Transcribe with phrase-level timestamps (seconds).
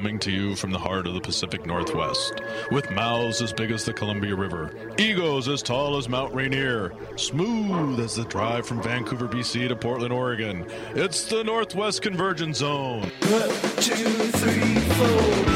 [0.00, 2.40] coming to you from the heart of the Pacific Northwest.
[2.70, 8.00] With mouths as big as the Columbia River, egos as tall as Mount Rainier, smooth
[8.00, 10.64] as the drive from Vancouver, BC to Portland, Oregon.
[10.94, 13.02] It's the Northwest Convergence Zone.
[13.02, 14.08] One, two,
[14.40, 15.49] three, four.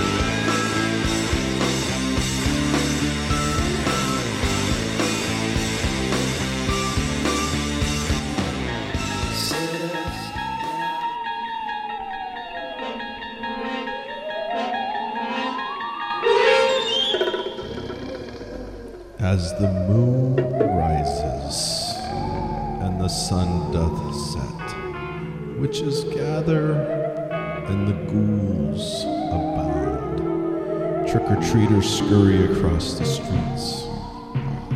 [31.34, 31.50] Abound.
[31.50, 33.84] Trick or treaters scurry across the streets,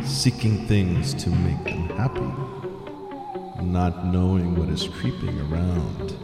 [0.09, 6.17] seeking things to make them happy, not knowing what is creeping around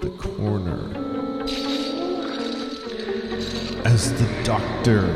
[0.00, 0.90] the corner.
[3.84, 5.08] As the doctor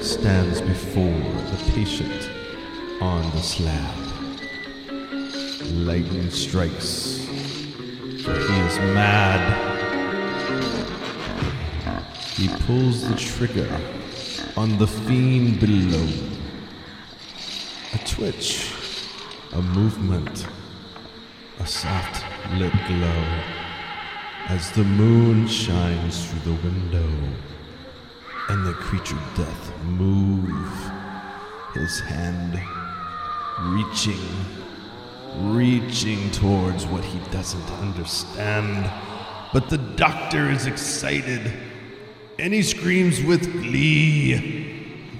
[0.00, 2.28] stands before the patient
[3.00, 3.96] on the slab.
[5.72, 7.24] Lightning strikes,
[8.22, 9.73] for he is mad.
[12.36, 13.80] He pulls the trigger
[14.56, 16.08] on the fiend below.
[17.92, 18.72] A twitch,
[19.52, 20.46] a movement,
[21.60, 22.24] a soft
[22.54, 23.40] lit glow
[24.48, 27.08] as the moon shines through the window
[28.48, 30.90] and the creature doth move
[31.72, 32.60] his hand
[33.72, 34.20] reaching
[35.54, 38.90] reaching towards what he doesn't understand
[39.52, 41.50] but the doctor is excited
[42.38, 44.72] and he screams with glee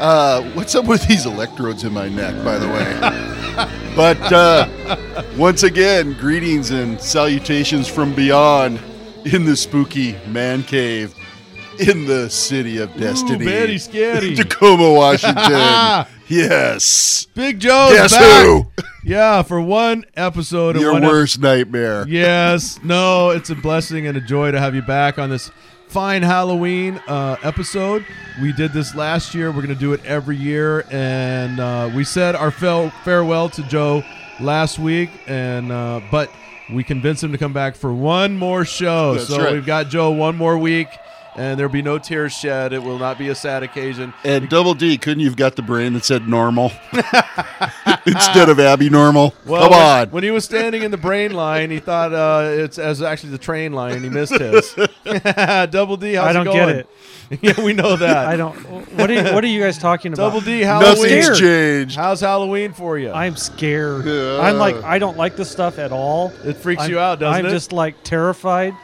[0.00, 3.92] Uh, what's up with these electrodes in my neck, by the way?
[3.96, 4.66] but uh,
[5.36, 8.80] once again, greetings and salutations from beyond
[9.26, 11.14] in the spooky man cave
[11.78, 13.44] in the city of destiny.
[13.44, 14.34] very scary.
[14.36, 16.06] Tacoma, Washington.
[16.28, 17.26] yes.
[17.34, 17.90] big Joe.
[17.92, 18.44] Guess back.
[18.46, 18.71] who?
[19.02, 22.06] Yeah for one episode Your one ep- worst nightmare.
[22.08, 25.50] Yes, no, it's a blessing and a joy to have you back on this
[25.88, 28.04] fine Halloween uh, episode.
[28.40, 29.48] We did this last year.
[29.50, 34.02] We're going to do it every year, and uh, we said our farewell to Joe
[34.40, 36.30] last week, and uh, but
[36.72, 39.14] we convinced him to come back for one more show.
[39.14, 39.52] That's so right.
[39.52, 40.88] we've got Joe one more week.
[41.34, 42.74] And there'll be no tears shed.
[42.74, 44.12] It will not be a sad occasion.
[44.22, 46.72] And Double D, couldn't you have got the brain that said normal
[48.06, 49.34] instead of Abby normal?
[49.46, 50.10] Well, Come on.
[50.10, 53.38] When he was standing in the brain line, he thought uh, it's as actually the
[53.38, 54.74] train line, and he missed his.
[55.70, 56.88] Double D, how's I don't it get it.
[57.58, 58.26] yeah, we know that.
[58.26, 58.54] I don't.
[58.94, 60.22] What are you, what are you guys talking about?
[60.22, 61.20] Double D, Halloween.
[61.20, 61.96] Nothing's changed.
[61.96, 63.10] How's Halloween for you?
[63.12, 64.04] I'm scared.
[64.04, 64.40] Yeah.
[64.40, 66.32] I'm like I don't like this stuff at all.
[66.44, 67.48] it freaks I'm, you out, doesn't it?
[67.48, 68.74] I'm just like terrified.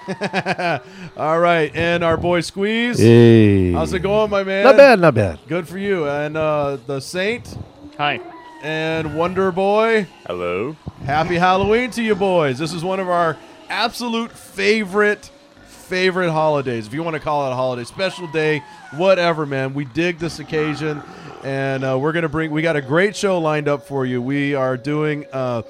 [1.17, 2.99] All right, and our boy Squeeze.
[2.99, 3.73] Hey.
[3.73, 4.65] How's it going, my man?
[4.65, 5.39] Not bad, not bad.
[5.49, 6.09] Good for you.
[6.09, 7.57] And uh, the Saint
[7.99, 8.21] Hi.
[8.63, 10.07] And Wonder Boy.
[10.27, 10.77] Hello.
[11.05, 12.59] Happy Halloween to you boys.
[12.59, 13.37] This is one of our
[13.69, 15.31] absolute favorite
[15.67, 16.87] favorite holidays.
[16.87, 18.63] If you want to call it a holiday, special day,
[18.97, 19.75] whatever, man.
[19.75, 21.03] We dig this occasion
[21.45, 24.21] and uh, we're going to bring we got a great show lined up for you.
[24.21, 25.63] We are doing uh,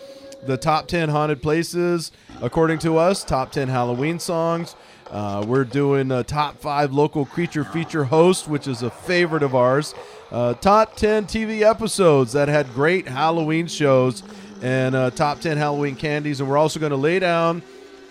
[0.44, 2.10] the top 10 haunted places
[2.40, 4.76] according to us, top 10 Halloween songs.
[5.10, 9.54] Uh, we're doing uh, top five local creature feature hosts, which is a favorite of
[9.54, 9.94] ours.
[10.30, 14.22] Uh, top 10 TV episodes that had great Halloween shows
[14.60, 16.40] and uh, top 10 Halloween candies.
[16.40, 17.62] And we're also going to lay down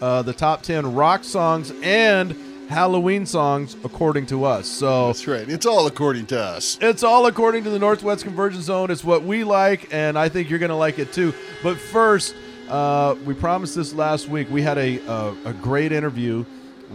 [0.02, 2.36] uh, the top 10 rock songs and
[2.70, 4.68] Halloween songs according to us.
[4.68, 5.48] So That's right.
[5.48, 6.78] It's all according to us.
[6.82, 8.92] it's all according to the Northwest Convergence Zone.
[8.92, 11.34] It's what we like, and I think you're going to like it too.
[11.64, 12.36] But first,
[12.68, 14.50] uh, we promised this last week.
[14.50, 16.44] We had a, a, a great interview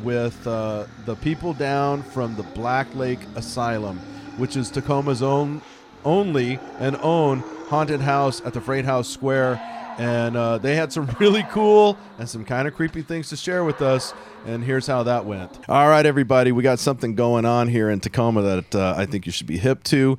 [0.03, 3.99] with uh, the people down from the Black Lake Asylum,
[4.39, 5.63] which is Tacoma's own
[6.05, 9.61] only and own haunted house at the Freight House Square.
[9.99, 13.65] And uh, they had some really cool and some kind of creepy things to share
[13.65, 14.15] with us.
[14.47, 15.59] And here's how that went.
[15.69, 19.27] All right, everybody, we got something going on here in Tacoma that uh, I think
[19.27, 20.19] you should be hip to.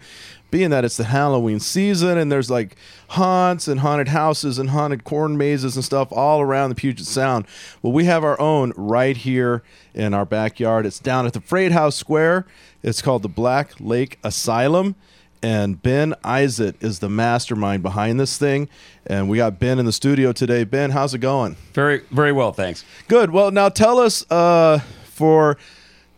[0.52, 2.76] Being that it's the Halloween season and there's like
[3.10, 7.48] haunts and haunted houses and haunted corn mazes and stuff all around the Puget Sound.
[7.82, 9.64] Well, we have our own right here
[9.96, 10.86] in our backyard.
[10.86, 12.46] It's down at the Freight House Square.
[12.84, 14.96] It's called the Black Lake Asylum
[15.44, 18.70] and Ben Isaac is the mastermind behind this thing.
[19.06, 20.64] And we got Ben in the studio today.
[20.64, 21.58] Ben, how's it going?
[21.74, 22.86] Very, very well, thanks.
[23.10, 23.30] Good.
[23.30, 25.58] Well, now tell us uh, for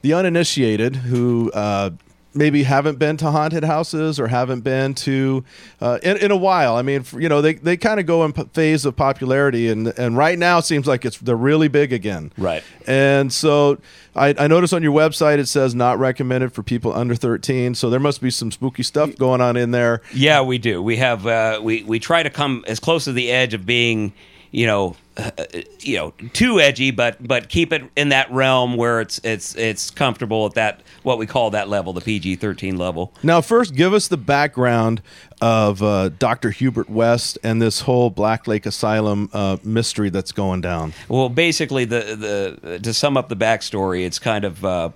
[0.04, 1.90] the uninitiated who uh,
[2.36, 5.44] maybe haven't been to haunted houses or haven't been to
[5.82, 6.76] uh, in, in a while.
[6.76, 9.88] I mean, you know, they, they kind of go in p- phase of popularity, and
[9.98, 12.32] and right now it seems like it's they're really big again.
[12.38, 12.64] Right.
[12.88, 13.80] And so
[14.16, 17.76] I, I noticed on your website it says not recommended for people under 13.
[17.76, 20.02] So there must be some spooky stuff going on in there.
[20.14, 20.82] Yeah, we do.
[20.82, 24.14] We have uh, we we try to come as close to the edge of being,
[24.52, 25.32] you know, uh,
[25.80, 29.90] you know, too edgy, but but keep it in that realm where it's it's it's
[29.92, 33.14] comfortable at that what we call that level, the PG thirteen level.
[33.24, 35.02] Now, first, give us the background
[35.42, 36.52] of uh, Dr.
[36.52, 40.94] Hubert West and this whole Black Lake Asylum uh, mystery that's going down.
[41.08, 44.64] Well, basically, the the to sum up the backstory, it's kind of.
[44.64, 44.90] Uh,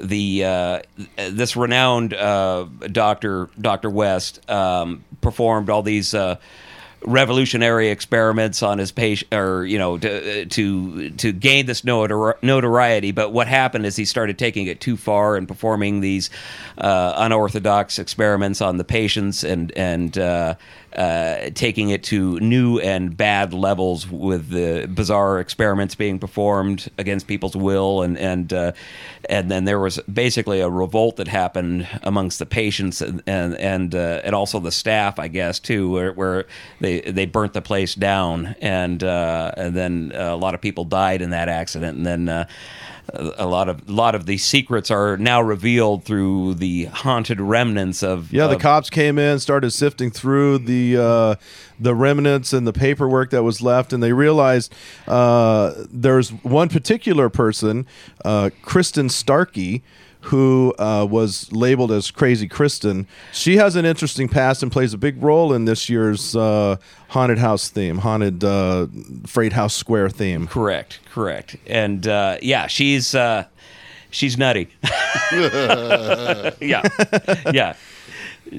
[0.00, 0.82] the uh,
[1.16, 6.36] this renowned uh, doctor, Doctor West, um, performed all these uh,
[7.06, 13.12] revolutionary experiments on his patient, or you know, to to to gain this notori- notoriety.
[13.12, 16.30] But what happened is he started taking it too far and performing these
[16.78, 20.54] uh, unorthodox experiments on the patients, and and uh,
[20.94, 27.26] uh, taking it to new and bad levels with the bizarre experiments being performed against
[27.26, 28.72] people's will, and and uh,
[29.28, 33.94] and then there was basically a revolt that happened amongst the patients and and and,
[33.94, 36.44] uh, and also the staff, I guess, too, where, where
[36.80, 41.22] they they burnt the place down, and uh, and then a lot of people died
[41.22, 42.46] in that accident, and then.
[43.12, 48.02] A lot of a lot of these secrets are now revealed through the haunted remnants
[48.02, 51.34] of Yeah, the cops came in, started sifting through the uh,
[51.78, 54.72] the remnants and the paperwork that was left, and they realized
[55.06, 57.86] uh, there's one particular person,
[58.24, 59.82] uh, Kristen Starkey,
[60.24, 63.06] who uh, was labeled as Crazy Kristen.
[63.32, 66.76] She has an interesting past and plays a big role in this year's uh,
[67.08, 68.86] haunted house theme, haunted uh,
[69.26, 70.46] Freight House Square theme.
[70.46, 73.44] Correct, correct, and uh, yeah, she's uh,
[74.10, 74.68] she's nutty.
[76.60, 76.82] yeah,
[77.52, 77.74] yeah,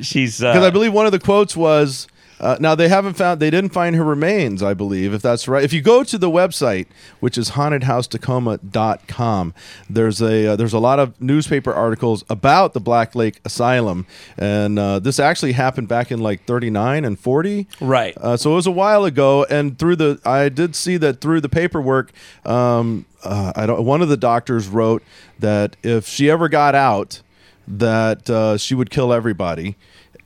[0.02, 2.08] she's uh, Because I believe one of the quotes was,
[2.40, 5.64] uh, now they haven't found, they didn't find her remains, I believe, if that's right.
[5.64, 6.88] If you go to the website,
[7.20, 9.54] which is hauntedhousetacoma.com,
[9.90, 14.06] there's a uh, there's a lot of newspaper articles about the Black Lake Asylum,
[14.38, 17.68] and uh, this actually happened back in like 39 and 40.
[17.80, 18.18] Right.
[18.18, 21.42] Uh, so it was a while ago, and through the I did see that through
[21.42, 22.12] the paperwork,
[22.46, 23.86] um, uh, I don't.
[23.86, 25.04] One of the doctors wrote
[25.40, 27.22] that if she ever got out,
[27.68, 29.76] that uh, she would kill everybody,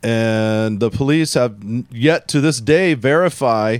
[0.02, 1.56] and the police have
[1.90, 3.78] yet to this day verify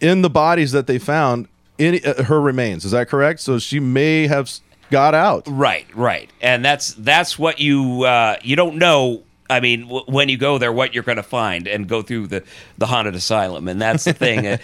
[0.00, 2.84] in the bodies that they found any uh, her remains.
[2.84, 3.40] Is that correct?
[3.40, 4.50] So she may have
[4.90, 5.44] got out.
[5.46, 9.22] right, right, and that's that's what you uh, you don't know.
[9.52, 12.26] I mean, w- when you go there, what you're going to find and go through
[12.28, 12.42] the,
[12.78, 14.46] the haunted asylum, and that's the thing.
[14.46, 14.56] uh,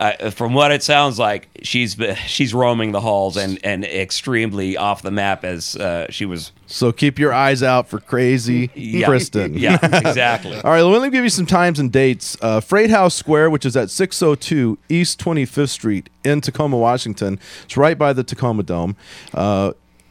[0.00, 1.96] uh, from what it sounds like, she's
[2.26, 6.52] she's roaming the halls and, and extremely off the map as uh, she was.
[6.66, 9.06] So keep your eyes out for crazy Yeah.
[9.06, 9.54] Kristen.
[9.54, 9.78] Yeah,
[10.08, 10.56] exactly.
[10.60, 12.36] All right, let me give you some times and dates.
[12.40, 17.38] Uh, Freight House Square, which is at 602 East 25th Street in Tacoma, Washington.
[17.64, 18.94] It's right by the Tacoma Dome.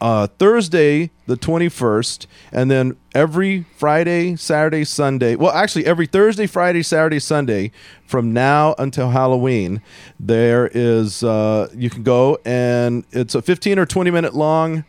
[0.01, 5.35] Uh, uh, Thursday, the 21st, and then every Friday, Saturday, Sunday.
[5.35, 7.71] Well, actually, every Thursday, Friday, Saturday, Sunday
[8.05, 9.81] from now until Halloween,
[10.19, 14.83] there is, uh, you can go and it's a 15 or 20 minute long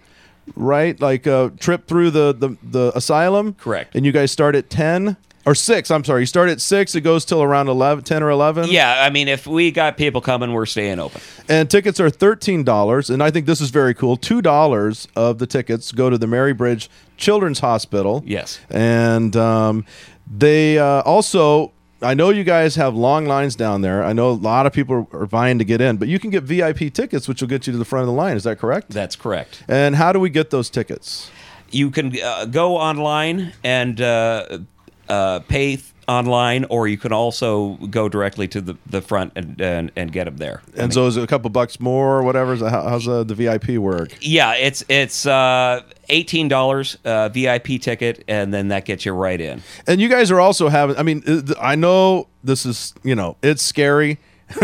[0.56, 1.00] right?
[1.00, 3.54] Like a trip through the, the, the asylum.
[3.54, 3.94] Correct.
[3.94, 5.16] And you guys start at 10
[5.46, 5.90] or 6.
[5.90, 6.22] I'm sorry.
[6.22, 8.68] You start at 6, it goes till around 11, 10 or 11.
[8.70, 11.20] Yeah, I mean, if we got people coming, we're staying open.
[11.48, 13.10] And tickets are $13.
[13.10, 14.16] And I think this is very cool.
[14.16, 18.22] $2 of the tickets go to the Mary Bridge Children's Hospital.
[18.26, 18.60] Yes.
[18.70, 19.84] And um,
[20.30, 21.72] they uh, also.
[22.02, 24.02] I know you guys have long lines down there.
[24.02, 26.44] I know a lot of people are vying to get in, but you can get
[26.44, 28.38] VIP tickets, which will get you to the front of the line.
[28.38, 28.88] Is that correct?
[28.88, 29.62] That's correct.
[29.68, 31.30] and how do we get those tickets?
[31.70, 34.60] You can uh, go online and uh,
[35.10, 39.60] uh, pay th- online, or you can also go directly to the, the front and,
[39.60, 40.60] and, and get them there.
[40.68, 42.56] I And mean, so is it a couple bucks more or whatever?
[42.56, 44.16] How, how's uh, the VIP work?
[44.20, 49.40] yeah, it's it's uh, eighteen dollars uh, VIP ticket, and then that gets you right
[49.40, 49.62] in.
[49.86, 50.96] And you guys are also having.
[50.96, 54.18] I mean, uh, I know this is you know it's scary.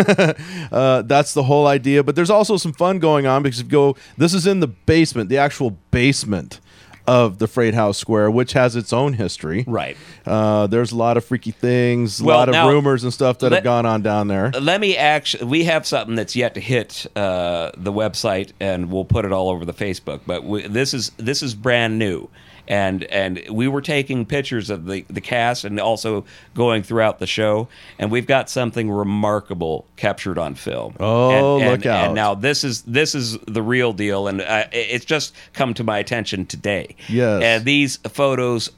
[0.73, 2.03] uh, that's the whole idea.
[2.03, 4.67] But there's also some fun going on because if you go, this is in the
[4.67, 6.61] basement, the actual basement
[7.07, 9.65] of the Freight House Square, which has its own history.
[9.67, 9.97] Right.
[10.25, 13.39] Uh, there's a lot of freaky things, a Well, lot of now, rumors and stuff
[13.41, 14.51] that let- have gone on down there.
[14.61, 15.45] Let me actually.
[15.45, 19.49] We have something that's yet to hit uh, the website, and we'll put it all
[19.51, 20.21] over the Facebook.
[20.27, 22.29] But we, this is this is brand new,
[22.69, 27.27] and and we were taking pictures of the the cast and also going throughout the
[27.27, 27.69] show,
[27.99, 30.95] and we've got something remarkable captured on film.
[31.01, 32.07] Oh, and, and- look out.
[32.07, 35.85] And now this is this is the real deal, and uh, it's just come to
[35.85, 36.97] my attention today.
[37.09, 37.43] Yes.
[37.43, 38.71] and these photos.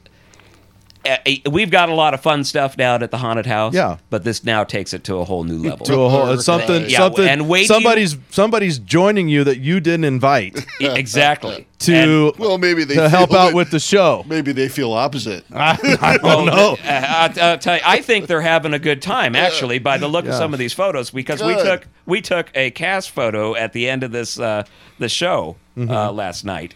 [1.05, 1.17] Uh,
[1.49, 3.73] we've got a lot of fun stuff down at the haunted house.
[3.73, 3.97] Yeah.
[4.09, 5.85] but this now takes it to a whole new level.
[5.85, 9.45] to a whole it's something Yeah, something and wait till you- somebody's somebody's joining you
[9.45, 11.67] that you didn't invite exactly.
[11.79, 14.25] to Well, maybe they to help out that- with the show.
[14.27, 15.45] Maybe they feel opposite.
[15.53, 16.77] I Well, don't know.
[16.83, 20.07] uh, I'll, I'll tell you, I think they're having a good time actually by the
[20.09, 20.31] look Yeah.
[20.31, 23.87] of some of these photos because we took we took a cast photo at the
[23.89, 24.63] end of this uh,
[24.99, 25.91] the show Mm-hmm.
[25.91, 26.75] uh, last night,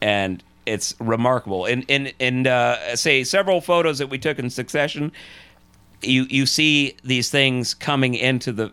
[0.00, 1.66] and it's remarkable.
[1.66, 5.12] And in in uh, say several photos that we took in succession,
[6.02, 8.72] you you see these things coming into the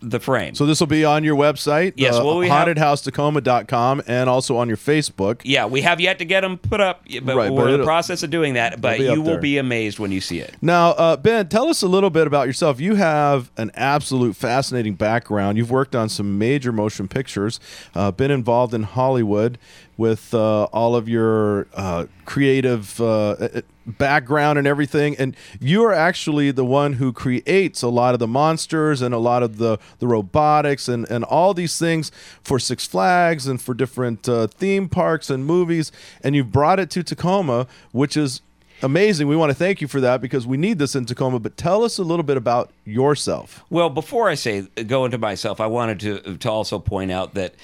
[0.00, 0.54] the frame.
[0.54, 4.68] So this will be on your website, Yes, uh, well, we hauntedhousetacoma.com, and also on
[4.68, 5.40] your Facebook.
[5.44, 8.22] yeah, we have yet to get them put up, but Right, we're in the process
[8.22, 8.80] of doing that.
[8.80, 9.40] But you will there.
[9.40, 10.54] be amazed when you see it.
[10.62, 12.80] Now, uh, Ben, tell us a little bit about yourself.
[12.80, 15.58] You have an absolute fascinating background.
[15.58, 17.58] You've worked on some major motion pictures,
[17.94, 19.58] uh, been involved in Hollywood
[19.98, 25.16] with uh, all of your uh, creative uh, uh, background and everything.
[25.16, 29.18] And you are actually the one who creates a lot of the monsters and a
[29.18, 32.12] lot of the, the robotics and, and all these things
[32.42, 35.90] for Six Flags and for different uh, theme parks and movies.
[36.22, 38.40] And you've brought it to Tacoma, which is
[38.82, 39.26] amazing.
[39.26, 41.40] We want to thank you for that because we need this in Tacoma.
[41.40, 43.64] But tell us a little bit about yourself.
[43.68, 47.54] Well, before I say go into myself, I wanted to to also point out that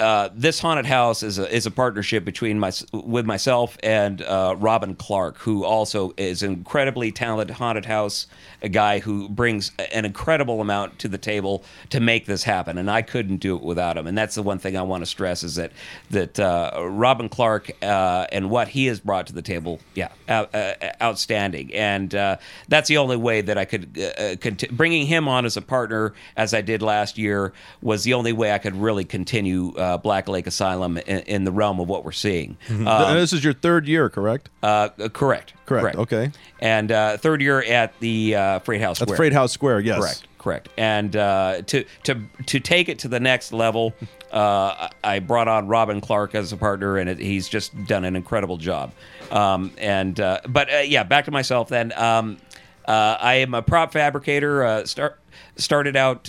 [0.00, 4.54] uh, this haunted house is a is a partnership between my with myself and uh,
[4.58, 8.26] Robin Clark, who also is an incredibly talented haunted house
[8.64, 12.90] a guy who brings an incredible amount to the table to make this happen, and
[12.90, 14.06] I couldn't do it without him.
[14.06, 15.70] And that's the one thing I want to stress is that
[16.10, 20.72] that uh, Robin Clark uh, and what he has brought to the table, yeah, uh,
[21.02, 21.74] outstanding.
[21.74, 24.36] And that's the only way that I could uh,
[24.72, 28.52] bringing him on as a partner, as I did last year, was the only way
[28.52, 32.12] I could really continue uh, Black Lake Asylum in, in the realm of what we're
[32.12, 32.56] seeing.
[32.68, 34.48] and Um, this is your third year, correct?
[34.62, 36.30] uh, correct, Correct, okay.
[36.60, 39.16] And uh, third year at the uh, Freight House That's Square.
[39.16, 39.98] Freight House Square, yes.
[39.98, 40.68] Correct, correct.
[40.76, 43.94] And uh, to to to take it to the next level,
[44.32, 48.16] uh, I brought on Robin Clark as a partner, and it, he's just done an
[48.16, 48.92] incredible job.
[49.30, 51.92] Um, and uh, but uh, yeah, back to myself then.
[51.96, 52.38] Um,
[52.86, 54.62] uh, I am a prop fabricator.
[54.64, 55.18] Uh, start
[55.56, 56.28] started out.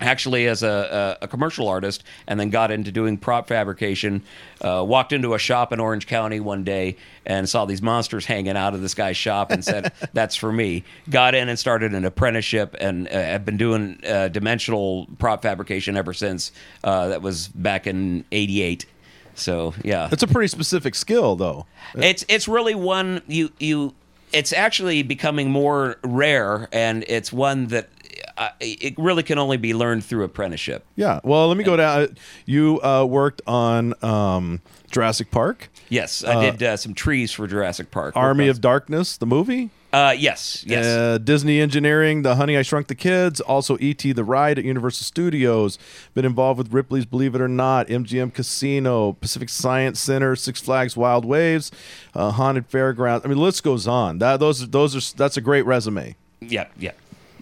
[0.00, 4.22] Actually as a, a, a commercial artist and then got into doing prop fabrication
[4.60, 8.56] uh, walked into a shop in orange county one day and saw these monsters hanging
[8.56, 10.84] out of this guy's shop and said that's for me.
[11.08, 15.96] Got in and started an apprenticeship and uh, have been doing uh, dimensional prop fabrication
[15.96, 16.50] ever since
[16.82, 18.86] uh, that was back in 88
[19.34, 20.08] so yeah.
[20.12, 21.66] It's a pretty specific skill, though.
[21.94, 23.94] it's it's really one you you
[24.32, 27.88] it's actually becoming more rare and it's one that
[28.36, 31.20] uh, it really can only be learned through apprenticeship Yeah.
[31.22, 32.16] Well, let me go down.
[32.46, 34.60] You uh, worked on um,
[34.90, 38.16] Jurassic Park, Yes, I did uh, some trees for Jurassic Park.
[38.16, 39.70] Army of Darkness, the movie.
[39.92, 40.84] Uh, yes, yes.
[40.84, 44.10] Uh, Disney Engineering, The Honey I Shrunk the Kids, also E.T.
[44.12, 45.78] the Ride at Universal Studios.
[46.14, 50.96] Been involved with Ripley's Believe It or Not, MGM Casino, Pacific Science Center, Six Flags
[50.96, 51.70] Wild Waves,
[52.14, 53.24] uh, Haunted Fairgrounds.
[53.24, 54.18] I mean, the list goes on.
[54.18, 56.16] That those those are that's a great resume.
[56.40, 56.92] yeah, yeah.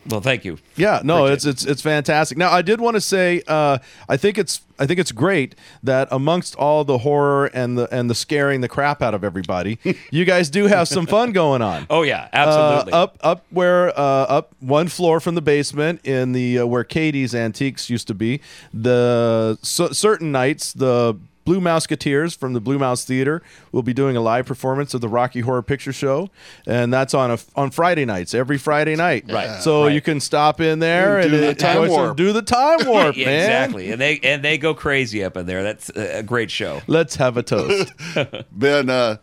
[0.08, 0.58] Well, thank you.
[0.76, 2.36] Yeah, no, Appreciate it's it's it's fantastic.
[2.36, 3.78] Now, I did want to say, uh,
[4.08, 8.10] I think it's I think it's great that amongst all the horror and the and
[8.10, 9.78] the scaring the crap out of everybody,
[10.10, 11.86] you guys do have some fun going on.
[11.88, 12.92] Oh yeah, absolutely.
[12.92, 16.84] Uh, up up where uh, up one floor from the basement in the uh, where
[16.84, 18.40] Katie's Antiques used to be.
[18.74, 24.20] The certain nights the Blue Mouseketeers from the Blue Mouse Theater will be doing a
[24.20, 26.30] live performance of the Rocky Horror Picture Show,
[26.66, 29.24] and that's on a on Friday nights, every Friday night.
[29.28, 29.60] Right.
[29.60, 29.92] So Right.
[29.94, 32.16] you can stop in there Do and the and time enjoy some- warp.
[32.16, 33.40] do the time warp, Yeah, man.
[33.40, 35.62] exactly, and they and they go crazy up in there.
[35.62, 36.80] That's a a great show.
[36.86, 37.92] Let's have a toast.
[38.52, 39.16] Ben, uh,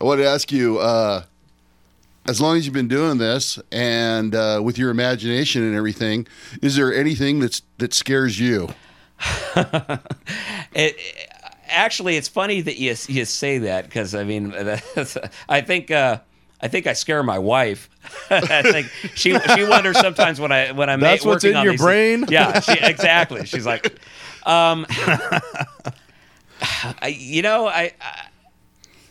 [0.00, 1.22] I want to ask you, uh,
[2.26, 6.26] as long as you've been doing this and uh, with your imagination and everything,
[6.62, 8.68] is there anything that's that scares you?
[10.76, 10.96] It,
[11.68, 14.52] actually, it's funny that you you say that because I mean,
[15.48, 16.18] I think uh,
[16.60, 17.90] I think I scare my wife.
[18.30, 21.56] I think she she wonders sometimes when I when I'm That's ma- what's working in
[21.56, 22.20] on your brain?
[22.20, 22.32] things.
[22.32, 23.46] Yeah, she, exactly.
[23.46, 23.94] She's like,
[24.44, 24.86] um,
[26.60, 28.28] I, you know, I, I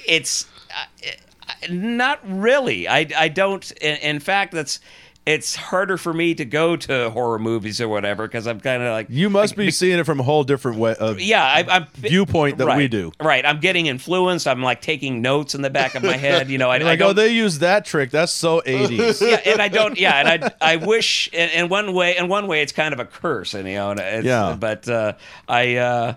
[0.08, 2.88] it's uh, not really.
[2.88, 3.70] I I don't.
[3.74, 4.80] In, in fact, that's
[5.26, 8.92] it's harder for me to go to horror movies or whatever because I'm kind of
[8.92, 10.96] like You must be seeing it from a whole different way.
[11.00, 13.12] Uh, yeah, I, I'm viewpoint that we do.
[13.22, 14.48] Right, I'm getting influenced.
[14.48, 16.50] I'm like taking notes in the back of my head.
[16.50, 18.12] You know, I, You're I oh, they use that trick.
[18.12, 19.22] That's so 80s.
[19.22, 19.98] yeah, and I don't.
[19.98, 21.30] Yeah, and I, I wish.
[21.32, 24.26] In, in one way, in one way, it's kind of a curse, you know, it's,
[24.26, 24.58] Yeah.
[24.60, 25.14] But uh,
[25.48, 25.76] I.
[25.78, 26.16] Uh,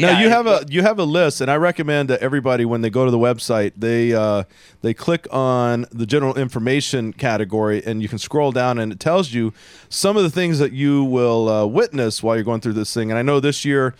[0.00, 2.80] Now yeah, you have a you have a list, and I recommend that everybody when
[2.80, 4.44] they go to the website they uh,
[4.80, 9.32] they click on the general information category, and you can scroll down, and it tells
[9.32, 9.52] you
[9.88, 13.10] some of the things that you will uh, witness while you're going through this thing.
[13.10, 13.94] And I know this year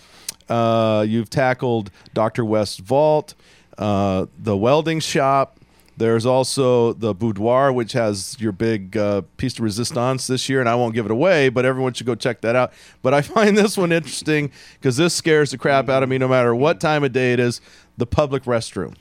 [0.49, 3.35] uh, you've tackled Doctor West's vault,
[3.79, 5.60] uh, the welding shop.
[6.01, 10.67] There's also the boudoir, which has your big uh, piece de resistance this year, and
[10.67, 12.73] I won't give it away, but everyone should go check that out.
[13.03, 16.27] But I find this one interesting because this scares the crap out of me no
[16.27, 17.61] matter what time of day it is.
[18.01, 18.95] The public restroom.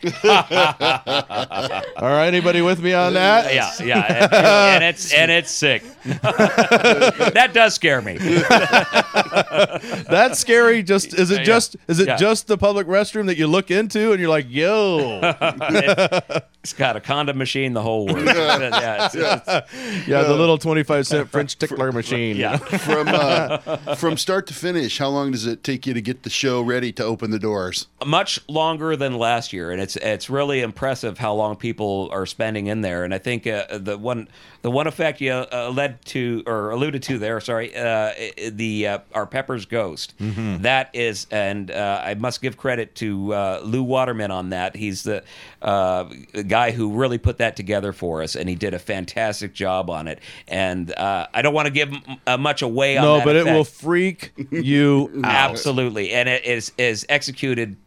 [1.98, 3.54] All right, anybody with me on that?
[3.54, 5.84] Yeah, yeah, and, and it's and it's sick.
[6.04, 8.18] that does scare me.
[10.10, 10.84] That's scary.
[10.84, 11.44] Just is it Yeah.
[11.44, 12.16] just is it Yeah.
[12.18, 15.20] just the public restroom that you look into and you're like, yo,
[16.62, 18.26] It's got a condom machine, the whole works.
[18.36, 22.36] yeah, it's, it's, yeah, the little twenty five cent French tickler machine.
[22.36, 22.58] yeah.
[22.58, 26.30] From uh, from start to finish, how long does it take you to get the
[26.30, 27.88] show ready to open the doors?
[28.06, 32.68] much longer than last year, and it's it's really impressive how long people are spending
[32.68, 33.04] in there.
[33.04, 34.28] And I think uh, the one
[34.62, 38.12] the one effect you uh, led to or alluded to there, sorry, uh,
[38.52, 40.14] the uh, our Pepper's Ghost.
[40.20, 44.76] That is, and uh, I must give credit to uh, Lou Waterman on that.
[44.76, 45.24] He's the
[45.62, 46.04] uh,
[46.48, 50.08] guy who really put that together for us, and he did a fantastic job on
[50.08, 50.20] it.
[50.48, 53.46] And uh, I don't want to give m- uh, much away on No, but it
[53.46, 55.50] will freak you out.
[55.52, 57.78] Absolutely, and it is is executed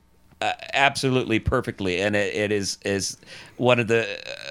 [0.43, 3.17] Uh, absolutely perfectly, and it, it is is
[3.62, 4.04] one of the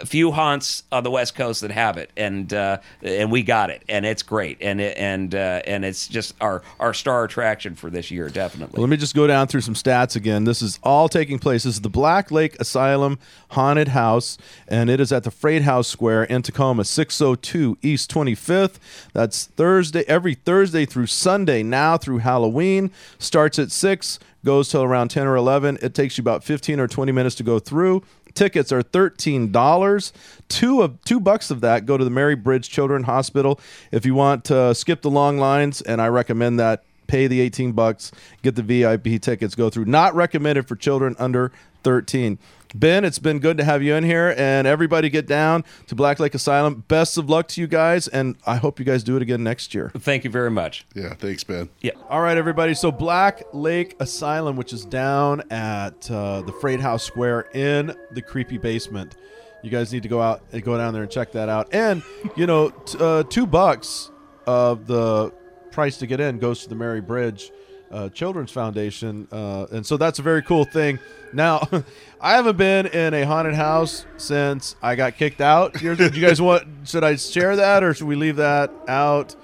[0.06, 3.84] few haunts on the West Coast that have it, and uh, and we got it,
[3.90, 7.90] and it's great, and it, and uh, and it's just our our star attraction for
[7.90, 8.80] this year, definitely.
[8.80, 10.46] Let me just go down through some stats again.
[10.46, 11.64] This is all taking place.
[11.64, 14.38] This is the Black Lake Asylum Haunted House,
[14.70, 18.76] and it is at the Freight House Square in Tacoma, 602 East 25th.
[19.12, 22.92] That's Thursday, every Thursday through Sunday, now through Halloween.
[23.20, 25.80] Starts at 6, goes till around 10 or 11.
[25.82, 28.04] It takes you about 15 or 20 minutes to go through.
[28.34, 30.14] Tickets are thirteen dollars.
[30.50, 33.60] Two of two bucks of that go to the Mary Bridge Children Hospital.
[33.92, 37.74] If you want to skip the long lines, and I recommend that pay the 18
[37.74, 39.84] bucks, get the VIP tickets, go through.
[39.84, 41.52] Not recommended for children under
[41.84, 42.40] 13.
[42.74, 46.20] Ben, it's been good to have you in here, and everybody get down to Black
[46.20, 46.86] Lake Asylum.
[46.88, 49.74] Best of luck to you guys, and I hope you guys do it again next
[49.74, 49.92] year.
[49.98, 50.86] Thank you very much.
[50.96, 51.70] Yeah, thanks, Ben.
[51.82, 51.92] Yeah.
[52.10, 52.74] All right, everybody.
[52.74, 58.22] So Black Lake Asylum, which is down at uh, the Freight House Square in the
[58.22, 59.16] creepy basement.
[59.64, 61.74] You guys need to go out, and go down there and check that out.
[61.74, 62.02] And
[62.38, 64.12] you know, t- uh, two bucks
[64.48, 65.32] of the
[65.72, 67.52] price to get in goes to the Mary Bridge
[67.92, 71.00] uh, Children's Foundation, uh, and so that's a very cool thing.
[71.34, 71.68] Now,
[72.22, 75.74] I haven't been in a haunted house since I got kicked out.
[75.74, 76.64] Do you guys want?
[76.86, 79.36] Should I share that, or should we leave that out?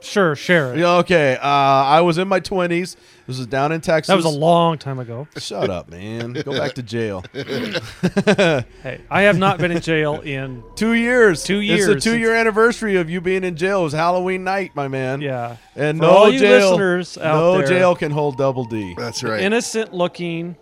[0.00, 0.78] Sure, share it.
[0.78, 1.36] Yeah, okay.
[1.36, 2.96] Uh, I was in my twenties.
[3.26, 4.08] This was down in Texas.
[4.08, 5.28] That was a long time ago.
[5.36, 6.32] Shut up, man.
[6.32, 7.22] Go back to jail.
[8.82, 11.44] Hey, I have not been in jail in Two years.
[11.44, 11.80] Two years.
[11.80, 13.80] It's years the two year anniversary of you being in jail.
[13.82, 15.20] It was Halloween night, my man.
[15.20, 15.56] yeah.
[15.76, 16.70] And For no all you jail.
[16.70, 18.94] listeners out no there, jail can hold double D.
[18.96, 19.40] That's right.
[19.40, 20.56] innocent looking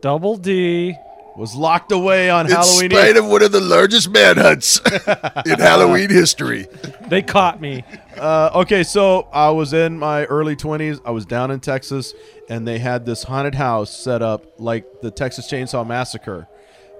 [0.00, 0.94] double D.
[1.36, 2.90] Was locked away on in Halloween.
[2.90, 3.24] spite Eve.
[3.24, 4.80] of one of the largest manhunts
[5.46, 6.66] in Halloween history.
[7.08, 7.84] They caught me.
[8.18, 11.00] Uh, okay, so I was in my early 20s.
[11.06, 12.12] I was down in Texas,
[12.50, 16.48] and they had this haunted house set up like the Texas Chainsaw Massacre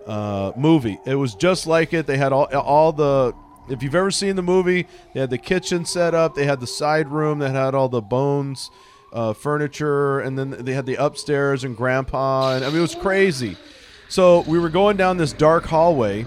[0.07, 0.99] uh, movie.
[1.05, 2.07] It was just like it.
[2.07, 3.35] They had all all the.
[3.69, 6.35] If you've ever seen the movie, they had the kitchen set up.
[6.35, 8.71] They had the side room that had all the bones,
[9.13, 12.57] uh, furniture, and then they had the upstairs and Grandpa.
[12.57, 13.57] And I mean, it was crazy.
[14.13, 16.27] So we were going down this dark hallway,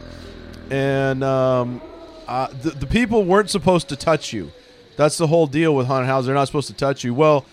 [0.72, 1.80] and um,
[2.28, 4.52] uh, the, the people weren't supposed to touch you.
[4.98, 6.26] That's the whole deal with haunted houses.
[6.26, 7.14] They're not supposed to touch you.
[7.14, 7.46] Well,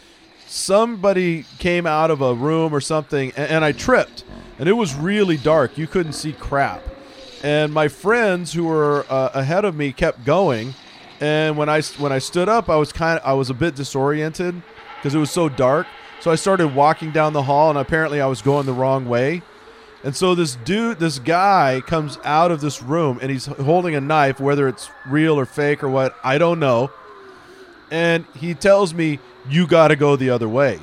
[0.46, 4.24] somebody came out of a room or something, and, and I tripped,
[4.58, 5.76] and it was really dark.
[5.76, 6.82] You couldn't see crap.
[7.42, 10.72] And my friends who were uh, ahead of me kept going,
[11.20, 13.74] and when I when I stood up, I was kind of I was a bit
[13.74, 14.62] disoriented
[14.96, 15.86] because it was so dark.
[16.20, 19.42] So I started walking down the hall, and apparently I was going the wrong way.
[20.04, 24.00] And so this dude, this guy comes out of this room and he's holding a
[24.00, 26.90] knife, whether it's real or fake or what, I don't know.
[27.90, 30.80] And he tells me, You got to go the other way.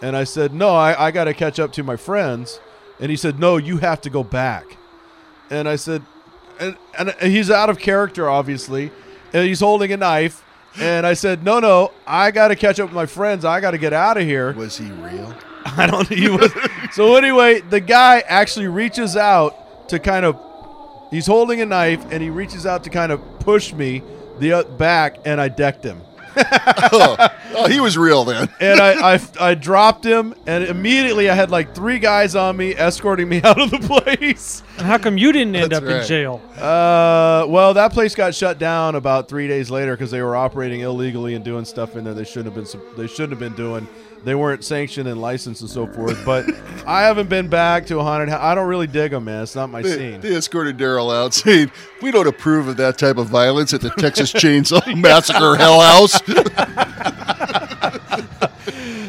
[0.00, 2.60] And I said, No, I, I got to catch up to my friends.
[2.98, 4.78] And he said, No, you have to go back.
[5.50, 6.02] And I said,
[6.58, 8.90] and, and he's out of character, obviously,
[9.32, 10.42] and he's holding a knife.
[10.78, 13.46] And I said, "No, no, I got to catch up with my friends.
[13.46, 15.34] I got to get out of here." Was he real?
[15.76, 16.08] I don't.
[16.08, 16.52] He was.
[16.92, 20.40] so anyway, the guy actually reaches out to kind of.
[21.10, 24.02] He's holding a knife, and he reaches out to kind of push me
[24.38, 26.00] the uh, back, and I decked him.
[27.58, 28.50] Oh, he was real then.
[28.60, 32.74] and I, I, I dropped him, and immediately I had like three guys on me
[32.74, 34.62] escorting me out of the place.
[34.76, 36.42] And how come you didn't end That's up in jail?
[36.54, 40.80] Uh, well, that place got shut down about three days later because they were operating
[40.80, 42.80] illegally and doing stuff in there they shouldn't have been.
[42.98, 43.88] They shouldn't have been doing.
[44.26, 46.20] They weren't sanctioned and licensed and so forth.
[46.24, 46.46] But
[46.84, 48.42] I haven't been back to a haunted house.
[48.42, 49.44] I don't really dig them, man.
[49.44, 50.20] It's not my They, scene.
[50.20, 51.70] they escorted Daryl out, saying,
[52.02, 56.20] "We don't approve of that type of violence at the Texas Chainsaw Massacre Hell House."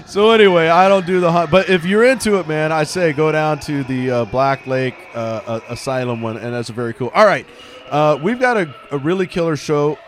[0.10, 1.52] So anyway, I don't do the hunt.
[1.52, 4.96] But if you're into it, man, I say go down to the uh, Black Lake
[5.14, 7.12] uh, uh, Asylum one, and that's very cool.
[7.14, 7.46] All right,
[7.90, 10.00] uh, we've got a, a really killer show.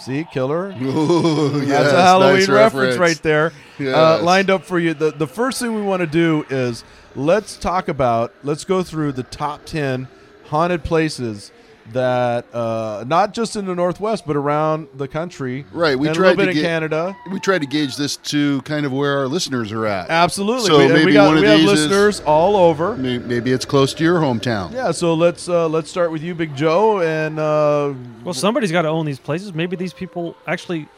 [0.00, 0.74] See, killer.
[0.82, 2.96] Ooh, That's a Halloween nice reference.
[2.96, 4.94] right there, uh, lined up for you.
[4.94, 6.84] The the first thing we want to do is
[7.14, 8.32] let's talk about.
[8.42, 10.08] Let's go through the top ten
[10.46, 11.52] haunted places
[11.92, 15.64] that uh, not just in the Northwest but around the country.
[15.72, 17.16] Right, we and a little bit to in get- Canada.
[17.30, 20.10] We tried to gauge this to kind of where our listeners are at.
[20.10, 20.66] Absolutely.
[20.66, 22.96] So we, and we maybe got one of we have these is- listeners all over.
[22.96, 24.72] May- Maybe it's close to your hometown.
[24.72, 28.82] Yeah, so let's uh, let's start with you, Big Joe, and uh, Well, somebody's got
[28.82, 29.54] to own these places.
[29.54, 30.88] Maybe these people actually are,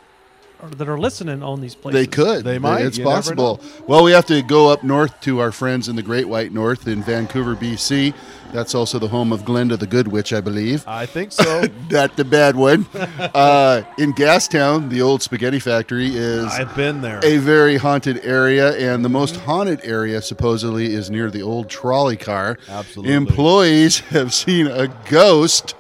[0.71, 2.01] that are listening on these places.
[2.01, 2.45] They could.
[2.45, 2.85] They might.
[2.87, 3.61] It's You possible.
[3.87, 6.87] Well, we have to go up north to our friends in the Great White North
[6.87, 8.15] in Vancouver, BC.
[8.53, 10.85] That's also the home of Glenda the Good Witch, I believe.
[10.87, 11.65] I think so.
[11.91, 12.87] Not the bad one.
[12.95, 17.21] uh, in Gastown, the old spaghetti factory is I've been there.
[17.25, 22.19] a very haunted area, and the most haunted area supposedly is near the old trolley
[22.19, 22.59] car.
[22.69, 23.15] Absolutely.
[23.15, 25.75] Employees have seen a ghost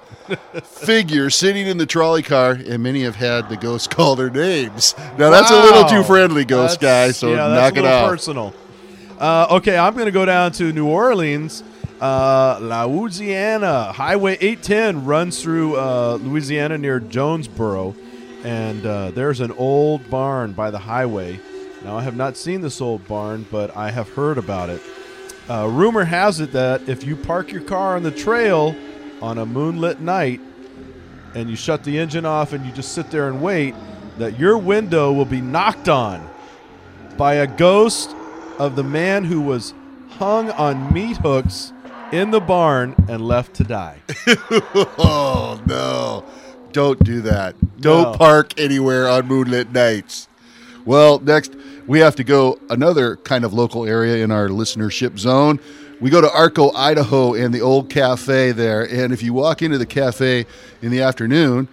[0.64, 4.94] figure sitting in the trolley car, and many have had the ghost call their names.
[5.18, 7.12] Now that's a little too friendly, ghost That's- guy.
[7.12, 8.08] So yeah, knock it out.
[8.08, 8.54] Personal.
[9.18, 11.62] Uh, okay, I'm going to go down to New Orleans.
[12.00, 17.94] Uh, Louisiana Highway 810 runs through uh, Louisiana near Jonesboro,
[18.42, 21.38] and uh, there's an old barn by the highway.
[21.84, 24.82] Now I have not seen this old barn, but I have heard about it.
[25.48, 28.74] Uh, rumor has it that if you park your car on the trail
[29.22, 30.40] on a moonlit night
[31.34, 33.74] and you shut the engine off and you just sit there and wait,
[34.18, 36.28] that your window will be knocked on
[37.16, 38.14] by a ghost
[38.58, 39.72] of the man who was
[40.10, 41.72] hung on meat hooks
[42.12, 43.98] in the barn and left to die.
[44.98, 46.24] Oh no!
[46.72, 47.54] Don't do that.
[47.80, 48.18] Don't No.
[48.18, 50.28] park anywhere on moonlit nights.
[50.84, 51.54] Well, next
[51.86, 55.60] we have to go another kind of local area in our listenership zone.
[56.02, 58.82] We go to Arco, Idaho, and the old cafe there.
[58.82, 60.46] And if you walk into the cafe
[60.82, 61.68] in the afternoon,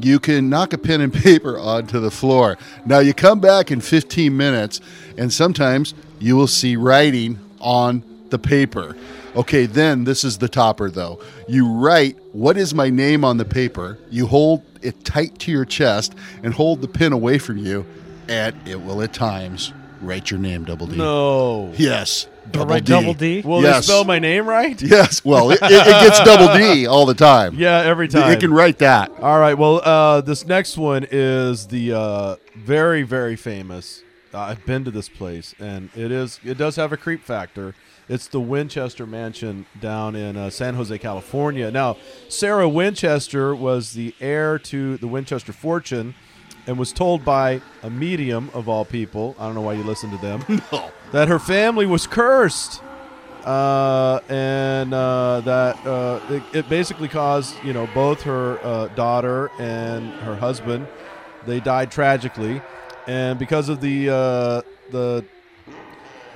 [0.00, 2.56] you can knock a pen and paper onto the floor.
[2.86, 4.80] Now you come back in 15 minutes,
[5.18, 8.96] and sometimes you will see writing on the paper.
[9.34, 11.20] Okay, then this is the topper though.
[11.48, 13.98] You write, What is my name on the paper?
[14.10, 16.14] You hold it tight to your chest
[16.44, 17.84] and hold the pen away from you,
[18.28, 20.94] and it will at times write your name, Double D.
[20.96, 21.72] No.
[21.76, 22.28] Yes.
[22.44, 22.92] They'll Double write D.
[22.92, 23.40] double D.
[23.42, 23.86] Will Yes.
[23.86, 24.80] they spell my name right?
[24.92, 25.24] Yes.
[25.24, 27.54] Well, it, it, it gets double D all the time.
[27.56, 28.30] Yeah, every time.
[28.32, 29.10] It can write that.
[29.20, 29.54] All right.
[29.54, 34.02] Well, uh, this next one is the uh, very, very famous.
[34.34, 36.40] Uh, I've been to this place, and it is.
[36.44, 37.74] It does have a creep factor.
[38.08, 41.70] It's the Winchester Mansion down in uh, San Jose, California.
[41.70, 41.96] Now,
[42.28, 46.14] Sarah Winchester was the heir to the Winchester fortune,
[46.66, 49.36] and was told by a medium of all people.
[49.38, 50.62] I don't know why you listen to them.
[51.12, 52.82] That her family was cursed
[53.44, 59.50] uh, and uh, that uh, it, it basically caused you know both her uh, daughter
[59.58, 60.86] and her husband
[61.46, 62.62] they died tragically
[63.06, 65.24] and because of the uh, the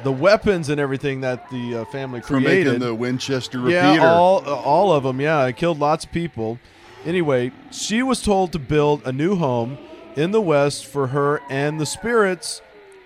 [0.02, 3.94] the weapons and everything that the uh, family For created making the Winchester repeater.
[3.94, 5.20] yeah, all all of them.
[5.20, 6.58] Yeah, it killed lots of people.
[7.04, 9.78] Anyway, she was told to build a new home
[10.16, 12.60] in the west for her and the spirits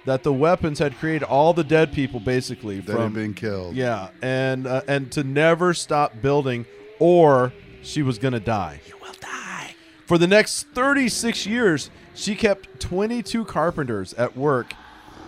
[0.07, 1.23] that the weapons had created.
[1.25, 3.75] All the dead people, basically, that from had been killed.
[3.77, 6.67] yeah, and uh, and to never stop building,
[6.99, 8.81] or she was gonna die.
[8.87, 9.75] You will die.
[10.07, 14.73] For the next 36 years, she kept 22 carpenters at work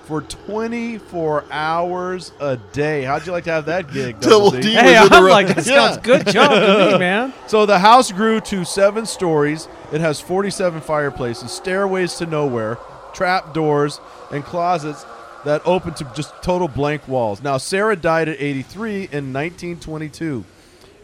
[0.05, 3.05] for 24 hours a day.
[3.05, 4.19] How'd you like to have that gig?
[4.21, 4.71] Double Double D.
[4.71, 4.75] D?
[4.75, 5.91] Hey, was in the I'm like, that Yeah.
[5.93, 7.33] sounds good job to me, man.
[7.47, 9.69] So the house grew to seven stories.
[9.93, 12.79] It has 47 fireplaces, stairways to nowhere,
[13.15, 15.05] trap doors, and closets
[15.45, 17.43] that open to just total blank walls.
[17.43, 20.45] Now, Sarah died at 83 in 1922.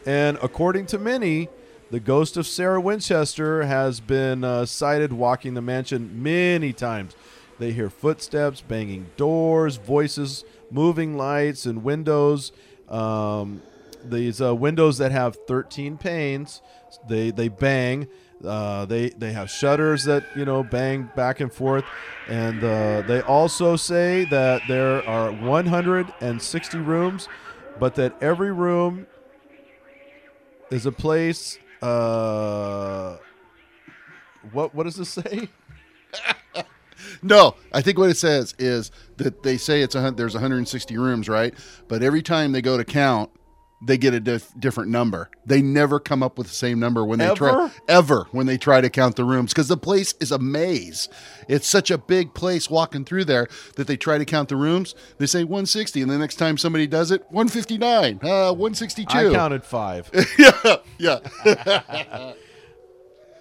[0.06, 1.48] And according to many,
[1.90, 7.14] the ghost of Sarah Winchester has been uh, sighted walking the mansion many times.
[7.58, 12.52] They hear footsteps, banging doors, voices, moving lights, and windows.
[12.88, 13.62] Um,
[14.04, 16.62] these uh, windows that have 13 panes,
[17.08, 18.06] they they bang.
[18.44, 21.84] Uh, they they have shutters that you know bang back and forth,
[22.28, 27.28] and uh, they also say that there are 160 rooms,
[27.80, 29.06] but that every room
[30.70, 31.58] is a place.
[31.82, 33.16] Uh,
[34.52, 35.48] what what does this say?
[37.22, 41.28] No, I think what it says is that they say it's a there's 160 rooms,
[41.28, 41.54] right?
[41.88, 43.30] But every time they go to count,
[43.80, 45.30] they get a dif- different number.
[45.46, 47.72] They never come up with the same number when they try Ever?
[47.88, 51.08] ever when they try to count the rooms because the place is a maze.
[51.48, 54.94] It's such a big place walking through there that they try to count the rooms.
[55.18, 59.16] They say 160, and the next time somebody does it, 159, uh, 162.
[59.16, 60.10] I counted five.
[60.38, 61.18] yeah, yeah.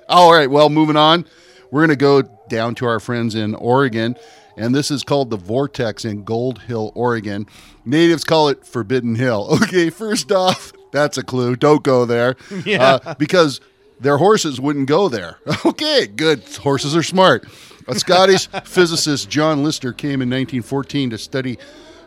[0.10, 1.26] All right, well, moving on.
[1.72, 4.16] We're going to go down to our friends in Oregon,
[4.58, 7.46] and this is called the Vortex in Gold Hill, Oregon.
[7.86, 9.48] Natives call it Forbidden Hill.
[9.62, 11.56] Okay, first off, that's a clue.
[11.56, 12.36] Don't go there.
[12.66, 13.14] Yeah.
[13.18, 13.62] because
[14.00, 15.38] their horses wouldn't go there.
[15.66, 16.44] Okay, good.
[16.62, 17.48] Horses are smart.
[17.88, 21.58] A Scottish physicist, John Lister, came in 1914 to study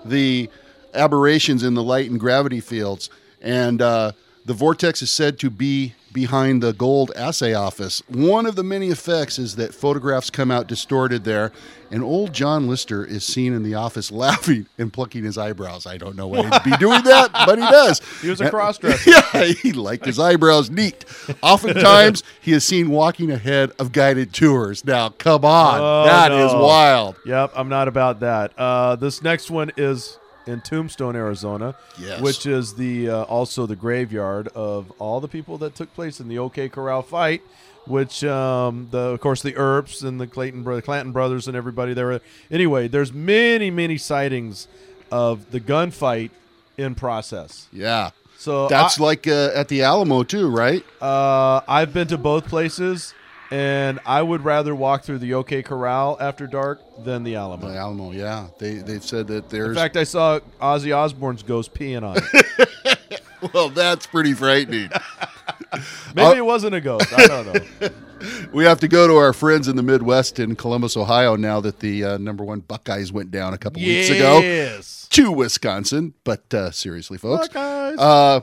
[0.04, 0.50] the
[0.92, 3.08] aberrations in the light and gravity fields.
[3.40, 4.12] And uh,
[4.44, 8.03] the vortex is said to be behind the gold assay office.
[8.09, 11.53] One of the many effects is that photographs come out distorted there,
[11.90, 15.87] and old John Lister is seen in the office laughing and plucking his eyebrows.
[15.87, 18.01] I don't know why he'd be doing that, but he does.
[18.20, 19.11] He was a cross-dresser.
[19.11, 21.05] Yeah, he liked his eyebrows neat.
[21.42, 24.85] Oftentimes, he is seen walking ahead of guided tours.
[24.85, 25.81] Now, come on.
[25.81, 26.62] Oh, that is no.
[26.62, 27.16] wild.
[27.25, 28.57] Yep, I'm not about that.
[28.57, 30.19] Uh, this next one is
[30.50, 32.20] in Tombstone, Arizona, Yes.
[32.20, 36.28] which is the uh, also the graveyard of all the people that took place in
[36.28, 37.42] the OK Corral fight.
[37.86, 42.20] Which, um, the of course, the Earps and the Clayton, Clanton brothers and everybody there.
[42.50, 44.68] Anyway, there's many, many sightings
[45.10, 46.30] of the gunfight
[46.76, 47.68] in process.
[47.72, 48.10] Yeah.
[48.36, 50.84] So That's I, like uh, at the Alamo, too, right?
[51.00, 53.14] uh, I've been to both places,
[53.50, 57.68] and I would rather walk through the OK Corral after dark than the Alamo.
[57.68, 58.46] The Alamo, yeah.
[58.58, 59.68] They, they've said that there's.
[59.70, 63.20] In fact, I saw Ozzy Osbourne's ghost peeing on it.
[63.54, 64.90] well, that's pretty frightening.
[66.14, 67.12] Maybe it wasn't a ghost.
[67.16, 67.88] I don't know.
[68.52, 71.78] we have to go to our friends in the Midwest in Columbus, Ohio, now that
[71.78, 75.06] the uh, number one Buckeyes went down a couple weeks ago Yes.
[75.10, 76.14] to Wisconsin.
[76.24, 77.98] But uh, seriously, folks, Buckeyes.
[77.98, 78.40] uh,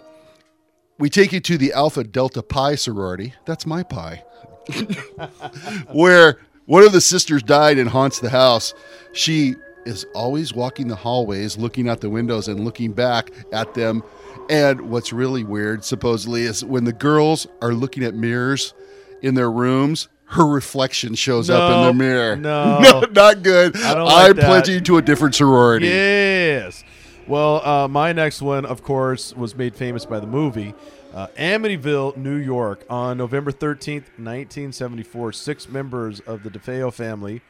[1.00, 3.34] we take you to the Alpha Delta Pi sorority.
[3.46, 4.24] That's my pie.
[5.92, 8.74] Where one of the sisters died and haunts the house.
[9.14, 14.04] She is always walking the hallways, looking out the windows and looking back at them.
[14.50, 18.74] And what's really weird, supposedly, is when the girls are looking at mirrors
[19.22, 22.36] in their rooms, her reflection shows up in the mirror.
[22.36, 22.80] no.
[22.82, 23.78] no not good.
[23.78, 24.46] I don't like I'm that.
[24.46, 25.88] pledging to a different sorority.
[25.88, 26.84] Yes.
[27.28, 30.74] Well, uh, my next one, of course, was made famous by the movie.
[31.18, 37.42] Uh, Amityville, New York, on November 13th, 1974, six members of the DeFeo family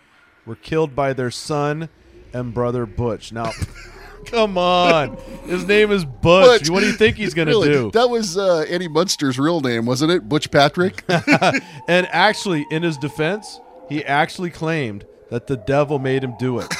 [0.46, 1.90] were killed by their son
[2.32, 3.34] and brother Butch.
[3.34, 3.52] Now,
[4.26, 5.18] come on.
[5.48, 6.62] His name is Butch.
[6.62, 6.70] Butch.
[6.70, 7.68] What do you think he's going to Really?
[7.68, 7.92] do?
[7.92, 10.30] That was uh, Eddie Munster's real name, wasn't it?
[10.30, 11.04] Butch Patrick?
[11.90, 16.74] And actually, in his defense, he actually claimed that the devil made him do it.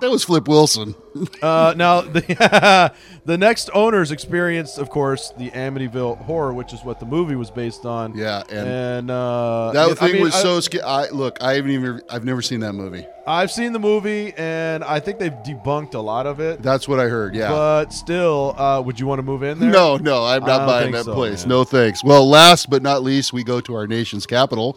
[0.00, 0.94] That was Flip Wilson.
[1.42, 2.92] Uh, now, the,
[3.24, 7.50] the next owners experienced, of course, the Amityville horror, which is what the movie was
[7.50, 8.16] based on.
[8.16, 10.82] Yeah, and and uh, That I thing mean, was I- so scary.
[10.82, 13.06] I look, I haven't even, I've never seen that movie.
[13.26, 16.62] I've seen the movie, and I think they've debunked a lot of it.
[16.62, 17.34] That's what I heard.
[17.34, 17.48] Yeah.
[17.50, 19.70] But still, uh, would you want to move in there?
[19.70, 21.44] no, no, I'm not buying that so, place.
[21.44, 21.48] man.
[21.50, 22.04] No thanks.
[22.04, 24.76] Well, last but not least, we go to our nation's capital,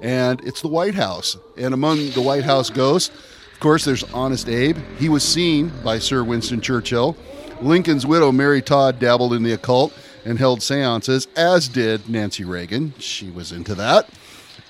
[0.00, 1.36] and it's the White House.
[1.56, 3.10] And among the White House ghosts,
[3.58, 4.76] of course, there's Honest Abe.
[5.00, 7.16] He was seen by Sir Winston Churchill.
[7.60, 9.92] Lincoln's widow, Mary Todd, dabbled in the occult
[10.24, 12.94] and held seances, as did Nancy Reagan.
[13.00, 14.08] She was into that.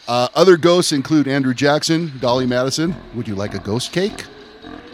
[0.08, 2.96] Uh, other ghosts include Andrew Jackson, Dolly Madison.
[3.14, 4.24] Would you like a ghost cake?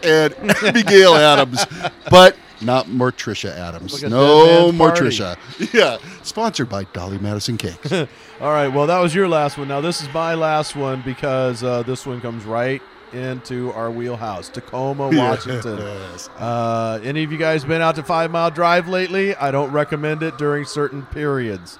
[0.03, 1.65] And Abigail Adams,
[2.09, 4.03] but not Morticia Addams.
[4.03, 5.07] No party.
[5.07, 5.37] Morticia.
[5.73, 7.93] Yeah, sponsored by Dolly Madison Cakes.
[8.41, 8.67] All right.
[8.67, 9.69] Well, that was your last one.
[9.69, 12.81] Now this is my last one because uh, this one comes right
[13.15, 15.77] into our wheelhouse, Tacoma, Washington.
[15.77, 16.29] Yes.
[16.37, 19.35] Uh, any of you guys been out to Five Mile Drive lately?
[19.35, 21.79] I don't recommend it during certain periods.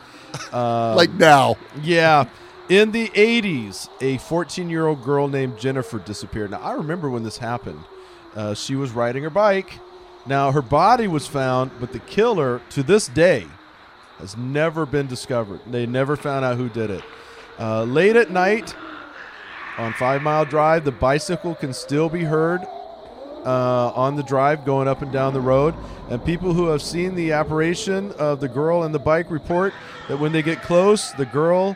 [0.51, 1.57] Uh, like now.
[1.81, 2.25] Yeah.
[2.69, 6.51] In the 80s, a 14 year old girl named Jennifer disappeared.
[6.51, 7.83] Now, I remember when this happened.
[8.35, 9.79] Uh, she was riding her bike.
[10.25, 13.45] Now, her body was found, but the killer, to this day,
[14.17, 15.59] has never been discovered.
[15.67, 17.03] They never found out who did it.
[17.59, 18.75] Uh, late at night
[19.77, 22.61] on Five Mile Drive, the bicycle can still be heard
[23.45, 25.75] uh, on the drive going up and down the road.
[26.09, 29.73] And people who have seen the apparition of the girl and the bike report
[30.07, 31.75] that when they get close, the girl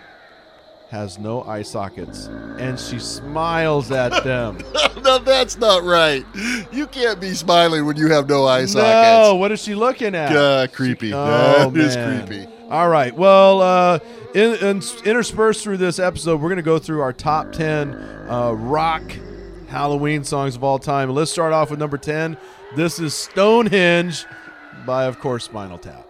[0.89, 2.25] has no eye sockets
[2.57, 4.57] and she smiles at them.
[5.03, 6.25] no, that's not right.
[6.71, 9.27] You can't be smiling when you have no eye sockets.
[9.27, 10.35] no, what is she looking at?
[10.35, 11.13] Uh, creepy.
[11.13, 11.95] Oh, that is
[12.27, 12.47] creepy.
[12.69, 13.15] All right.
[13.15, 13.99] Well, uh,
[14.35, 18.51] in, in, interspersed through this episode, we're going to go through our top 10 uh,
[18.51, 19.01] rock
[19.69, 21.09] Halloween songs of all time.
[21.09, 22.37] Let's start off with number 10.
[22.75, 24.23] This is Stonehenge
[24.85, 26.05] by, of course, Spinal Tap.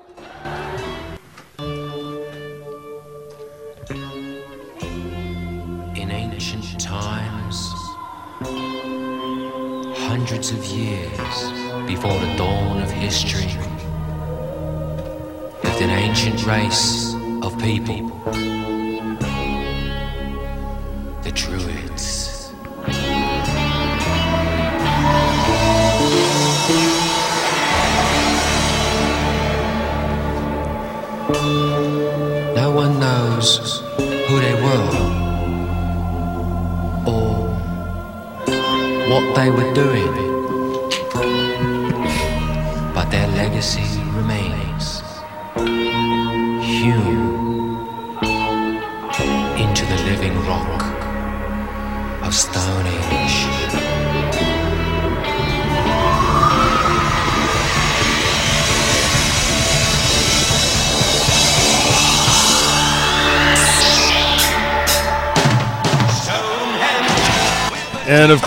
[5.96, 7.70] In ancient times,
[9.98, 11.10] hundreds of years
[11.88, 13.48] before the dawn of history,
[15.82, 18.12] an ancient race of people,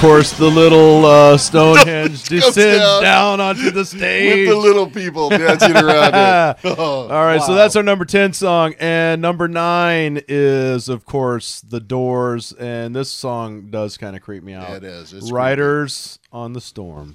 [0.02, 3.02] course, the little uh, Stonehenge descends down.
[3.02, 4.48] down onto the stage.
[4.48, 6.58] With the little people dancing around it.
[6.82, 8.74] Oh, All right, so that's our number 10 song.
[8.80, 12.52] And number nine is, of course, The Doors.
[12.52, 14.68] And this song does kind of creep me out.
[14.70, 15.12] Yeah, it is.
[15.12, 17.14] It's Riders on the Storm.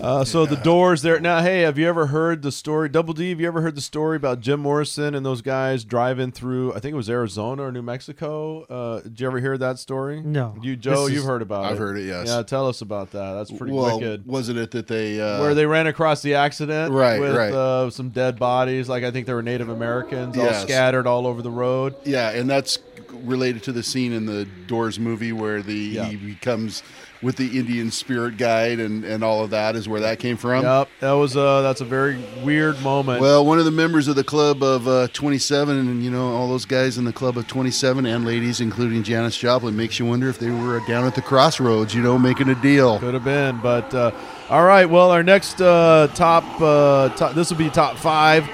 [0.00, 1.42] Uh, so the doors there now.
[1.42, 2.88] Hey, have you ever heard the story?
[2.88, 6.32] Double D, have you ever heard the story about Jim Morrison and those guys driving
[6.32, 6.72] through?
[6.72, 8.62] I think it was Arizona or New Mexico.
[8.64, 10.22] Uh, did you ever hear that story?
[10.22, 10.56] No.
[10.62, 11.72] You, Joe, This you've heard about it.
[11.72, 12.28] I've heard it, yes.
[12.28, 13.34] Yeah, tell us about that.
[13.34, 14.26] That's pretty well, wicked.
[14.26, 17.52] wasn't it that they uh, Where they ran across the accident, Right, With right.
[17.52, 18.88] Uh, some dead bodies.
[18.88, 20.62] Like I think they were Native Americans, all Yes.
[20.62, 21.94] scattered all over the road.
[22.04, 22.78] Yeah, and that's
[23.12, 26.04] related to the scene in the Doors movie where the Yeah.
[26.06, 26.82] he becomes
[27.22, 30.64] with the Indian spirit guide and, and all of that is where that came from.
[30.64, 33.20] Yep, that was uh, that's a very weird moment.
[33.20, 36.48] Well, one of the members of the club of uh, 27, and you know all
[36.48, 40.28] those guys in the club of 27 and ladies, including Janis Joplin, makes you wonder
[40.28, 42.98] if they were down at the crossroads, you know, making a deal.
[42.98, 44.12] Could have been, but uh,
[44.48, 44.86] all right.
[44.86, 48.48] Well, our next uh, top, uh, top this will be top five.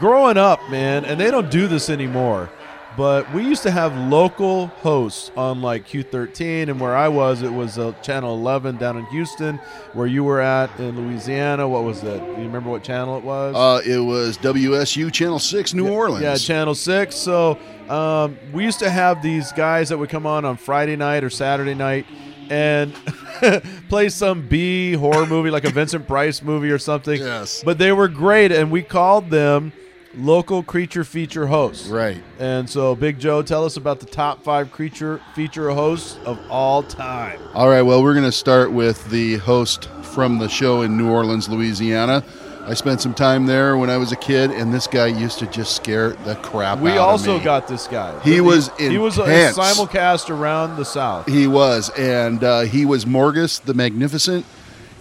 [0.00, 2.50] Growing up, man, and they don't do this anymore.
[2.96, 7.52] But we used to have local hosts on like Q13, and where I was, it
[7.52, 9.58] was uh, Channel 11 down in Houston.
[9.94, 12.20] Where you were at in Louisiana, what was it?
[12.20, 13.54] Do you remember what channel it was?
[13.54, 16.22] Uh, it was WDSU Channel 6, New Orleans.
[16.22, 17.16] Yeah, Channel Six.
[17.16, 21.24] So um, we used to have these guys that would come on on Friday night
[21.24, 22.06] or Saturday night
[22.50, 22.94] and
[23.88, 27.20] play some B horror movie, like a Vincent Price movie or something.
[27.20, 27.62] Yes.
[27.64, 29.72] But they were great, and we called them
[30.16, 31.88] local creature feature hosts.
[31.88, 32.22] Right.
[32.38, 36.82] And so, Big Joe, tell us about the top five creature feature hosts of all
[36.82, 37.40] time.
[37.54, 41.10] All right, well, we're going to start with the host from the show in New
[41.10, 42.24] Orleans, Louisiana.
[42.66, 45.46] I spent some time there when I was a kid, and this guy used to
[45.46, 48.18] just scare the crap We out of also got this guy.
[48.20, 51.28] He was he was a simulcast around the South.
[51.28, 54.46] He was, and uh, he was Morgus the Magnificent,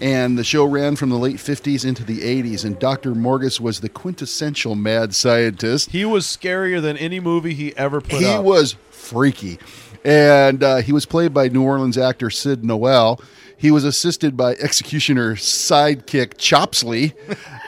[0.03, 3.13] and the show ran from the late 50s into the 80s, and Dr.
[3.15, 5.91] Morgus was the quintessential mad scientist.
[5.91, 8.43] He was scarier than any movie he ever put he up.
[8.43, 9.59] was freaky,
[10.03, 13.21] and uh, he was played by New Orleans actor Sid Noel.
[13.55, 17.13] He was assisted by executioner sidekick Chopsley,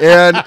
[0.01, 0.43] and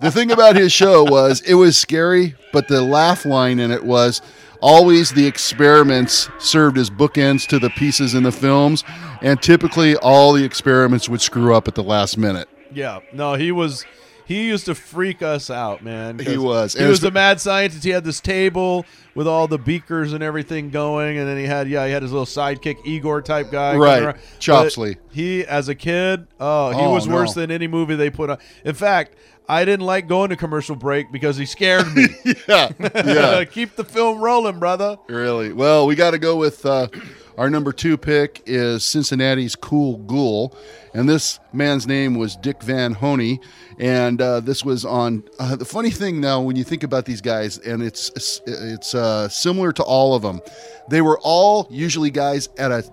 [0.00, 3.84] the thing about his show was it was scary, but the laugh line in it
[3.84, 4.20] was,
[4.60, 8.84] always the experiments served as bookends to the pieces in the films,
[9.22, 12.48] and typically all the experiments would screw up at the last minute.
[12.72, 13.84] Yeah, no, he was.
[14.26, 16.20] He used to freak us out, man.
[16.20, 16.74] He was.
[16.74, 17.82] He And was a mad scientist.
[17.82, 18.86] He had this table
[19.16, 22.12] with all the beakers and everything going, and then he had yeah, he had his
[22.12, 24.16] little sidekick Igor type guy, Right.
[24.38, 24.98] Chopsley.
[25.10, 28.38] He, as a kid, oh, he Oh, was worse than any movie they put on.
[28.64, 29.16] In fact,
[29.48, 32.06] I didn't like going to commercial break because he scared me.
[32.48, 33.44] Yeah, yeah.
[33.50, 34.96] Keep the film rolling, brother.
[35.08, 35.52] Really?
[35.52, 36.88] Well, we got to go with uh,
[37.36, 40.56] our number two pick is Cincinnati's Cool Ghoul,
[40.94, 43.40] and this man's name was Dick Von Hoene,
[43.78, 45.24] and uh, this was on.
[45.38, 49.28] Uh, the funny thing now, when you think about these guys, and it's it's uh,
[49.28, 50.40] similar to all of them,
[50.88, 52.84] they were all usually guys at a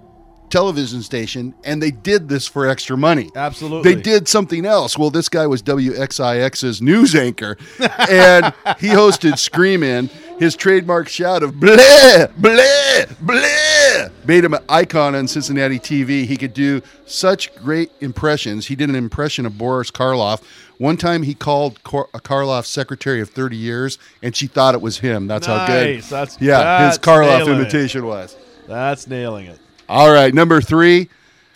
[0.50, 3.30] television station, and they did this for extra money.
[3.36, 3.94] Absolutely.
[3.96, 4.98] They did something else.
[4.98, 10.10] Well, this guy was WXIX's news anchor, and he hosted Scream In.
[10.40, 16.26] His trademark shout of bleh, bleh, bleh made him an icon on Cincinnati TV.
[16.26, 18.68] He could do such great impressions.
[18.68, 20.44] He did an impression of Boris Karloff.
[20.78, 24.76] One time he called Kor- uh, a Karloff's secretary of 30 years, and she thought
[24.76, 25.26] it was him.
[25.26, 26.04] That's how good.
[26.04, 27.60] That's- yeah, his Karloff nailing it.
[27.62, 28.36] imitation was.
[28.68, 29.60] That's nailing it.
[29.90, 31.08] All right, number three,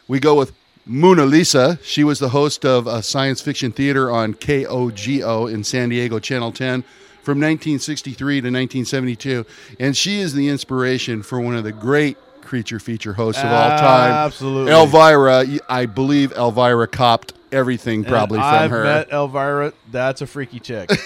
[0.08, 0.54] we go with
[0.86, 1.78] Moona Lisa.
[1.84, 6.54] She was the host of uh, science fiction theater on KOGO in San Diego, Channel
[6.54, 6.84] 10,
[7.24, 9.46] from 1963 to 1972.
[9.82, 12.18] And she is the inspiration for one of the great
[12.52, 14.12] creature feature hosts of all ah, time.
[14.12, 14.74] Absolutely.
[14.74, 18.84] Elvira, I believe Elvira copped everything probably And from I've her.
[18.84, 19.72] met Elvira.
[19.90, 20.92] That's a freaky chick.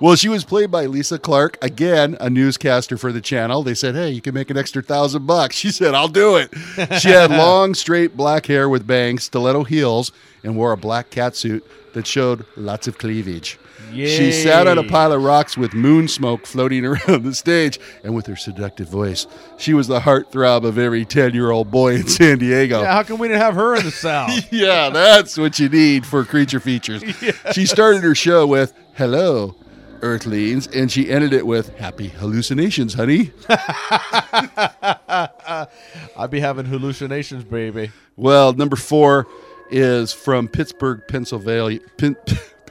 [0.00, 3.62] Well, she was played by Lisa Clark, again, a newscaster for the channel.
[3.62, 5.56] They said, Hey, you can make an extra thousand bucks.
[5.56, 6.52] She said, I'll do it.
[7.00, 10.12] She had long, straight black hair with bangs, stiletto heels,
[10.44, 11.62] and wore a black catsuit
[11.94, 13.58] that showed lots of cleavage.
[13.92, 18.14] She sat on a pile of rocks with moon smoke floating around the stage, and
[18.14, 19.26] with her seductive voice,
[19.58, 22.82] she was the heartthrob of every 10 year old boy in San Diego.
[22.82, 24.30] yeah, how come we didn't have her in the South?
[24.52, 27.02] Yeah, that's what you need for creature features.
[27.52, 29.56] She started her show with "Hello,
[30.00, 33.32] Earthlings," and she ended it with "Happy hallucinations, honey."
[36.16, 37.90] I'd be having hallucinations, baby.
[38.16, 39.26] Well, number four
[39.70, 41.80] is from Pittsburgh, Pennsylvania.
[41.98, 42.16] Pen-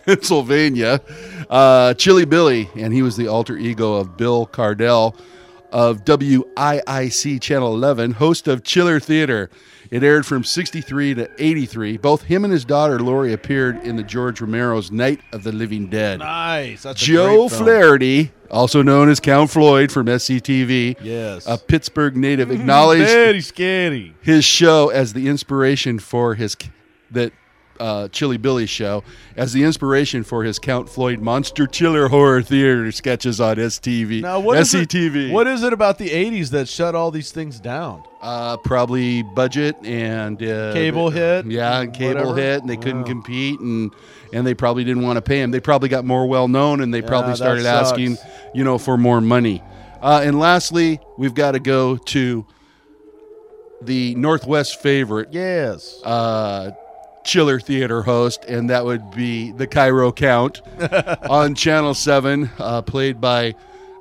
[0.06, 1.02] Pennsylvania,
[1.50, 5.16] uh, Chilly Billy, and he was the alter ego of Bill Cardille
[5.72, 9.50] of WIIC Channel 11, host of Chiller Theater.
[9.90, 11.98] It aired from 63 to 83.
[11.98, 15.88] Both him and his daughter Lori appeared in the George Romero's Night of the Living
[15.88, 16.20] Dead.
[16.20, 16.84] Nice.
[16.84, 17.50] That's a Joe.
[17.50, 21.46] Flaherty, also known as Count Floyd from SCTV, Yes.
[21.46, 24.14] a Pittsburgh native, acknowledged Very scary.
[24.22, 26.56] his show as the inspiration for his
[27.12, 27.34] that
[27.82, 29.04] uh, Chilly Billy show
[29.36, 34.22] as the inspiration for his Count Floyd Monster Chiller Horror Theater sketches on STV.
[34.22, 37.60] Now, what is it- What is it about the '80s that shut all these things
[37.60, 38.04] down?
[38.22, 42.36] Uh, probably budget and uh, Cable hit, Yeah, and cable whatever?
[42.36, 43.08] hit, and they couldn't Wow.
[43.08, 43.92] compete, and
[44.34, 45.50] and they probably didn't want to pay him.
[45.52, 48.18] They probably got more well known, and they probably started asking,
[48.54, 49.64] you know, for more money.
[50.02, 52.46] Uh, and lastly, we've got to go to
[53.82, 56.00] the Northwest favorite, Yes.
[56.04, 56.72] uh,
[57.24, 60.62] chiller theater host, and that would be the Cairo Count
[61.30, 63.56] on Channel 7, uh, played by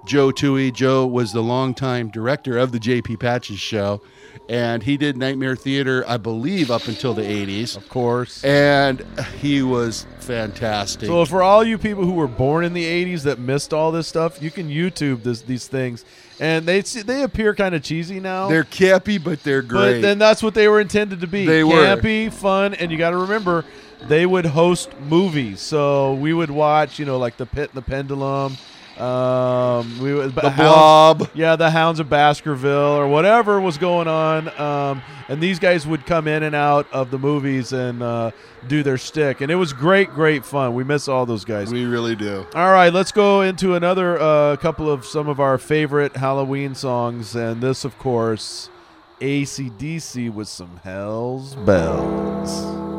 [0.06, 0.72] Joe Towey.
[0.72, 3.16] Joe was the longtime director of the J.P.
[3.18, 4.00] Patches show,
[4.48, 7.76] and he did Nightmare Theater, I believe, up until the 80s.
[7.76, 8.42] of course.
[8.42, 9.04] And
[9.40, 11.06] he was fantastic.
[11.06, 14.08] So for all you people who were born in the '80s that missed all this
[14.08, 16.04] stuff, you can YouTube this, these things,
[16.40, 18.48] and they they appear kind of cheesy now.
[18.48, 19.96] they're campy, but they're great.
[19.96, 21.46] But then that's what they were intended to be.
[21.46, 21.74] They were.
[21.84, 23.64] campy, fun, and you got to remember,
[24.08, 25.60] they would host movies.
[25.60, 28.56] So we would watch, you know, like The Pit and the Pendulum.
[29.00, 31.30] Um, we the Blob.
[31.34, 34.48] yeah, the Hounds of Baskerville or whatever was going on.
[34.60, 38.32] Um, and these guys would come in and out of the movies and uh,
[38.68, 40.74] do their stick, and it was great, great fun.
[40.74, 41.72] We miss all those guys.
[41.72, 42.46] We really do.
[42.54, 47.34] All right, let's go into another uh, couple of some of our favorite Halloween songs,
[47.36, 48.68] and this, of course,
[49.20, 52.89] ACDC with some Hell's Bells.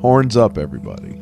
[0.00, 1.18] Horns up, everybody.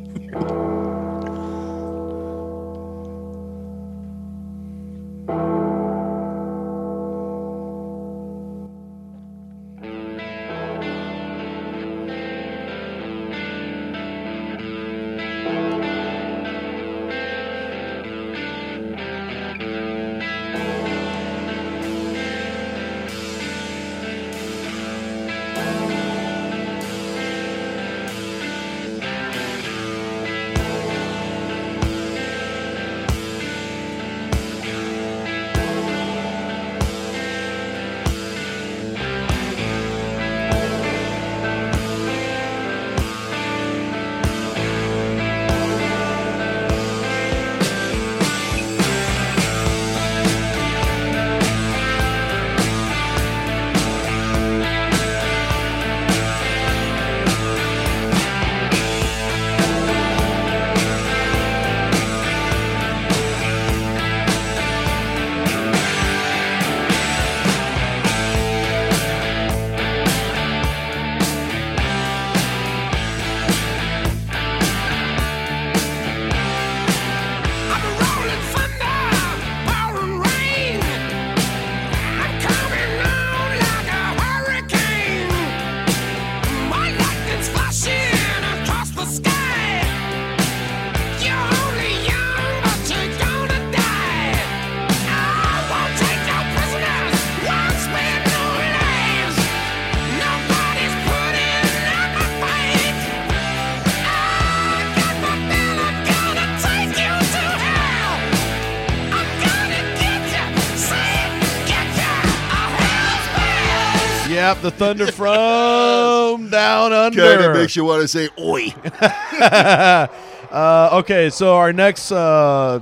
[114.47, 117.21] Tap the thunder from down under.
[117.21, 118.73] Kind of makes you want to say, oi.
[120.49, 122.79] Uh, okay, so our next uh,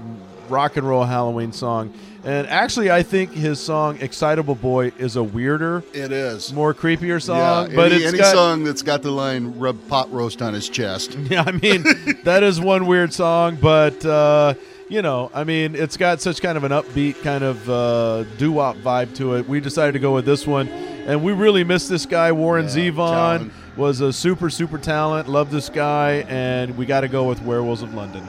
[0.47, 1.91] rock and roll Halloween song,
[2.23, 6.53] and actually, I think his song "Excitable Boy" is a weirder, It is.
[6.53, 7.71] more creepier song.
[7.71, 10.69] yeah, but any, any got, song that's got the line "rub pot roast on his
[10.69, 11.83] chest." Yeah, I mean,
[12.23, 14.53] that is one weird song, but uh,
[14.87, 18.51] you know, I mean, it's got such kind of an upbeat kind of uh, doo
[18.51, 19.49] wop vibe to it.
[19.49, 20.67] We decided to go with this one,
[21.05, 22.31] and we really miss this guy.
[22.31, 25.27] Warren Yeah, Zevon was a super, super talent.
[25.27, 28.27] Love this guy, and we got to go with Werewolves of London.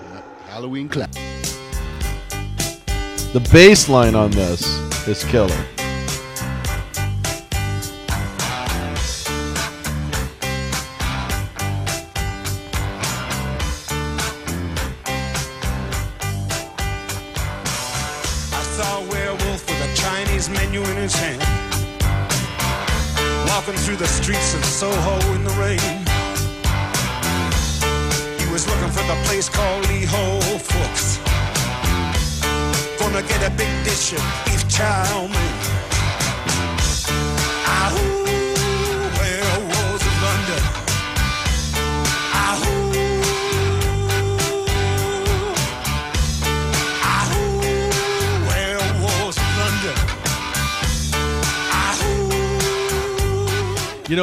[0.48, 1.10] Halloween clap.
[3.32, 4.66] The bass line on this
[5.06, 5.75] is killer.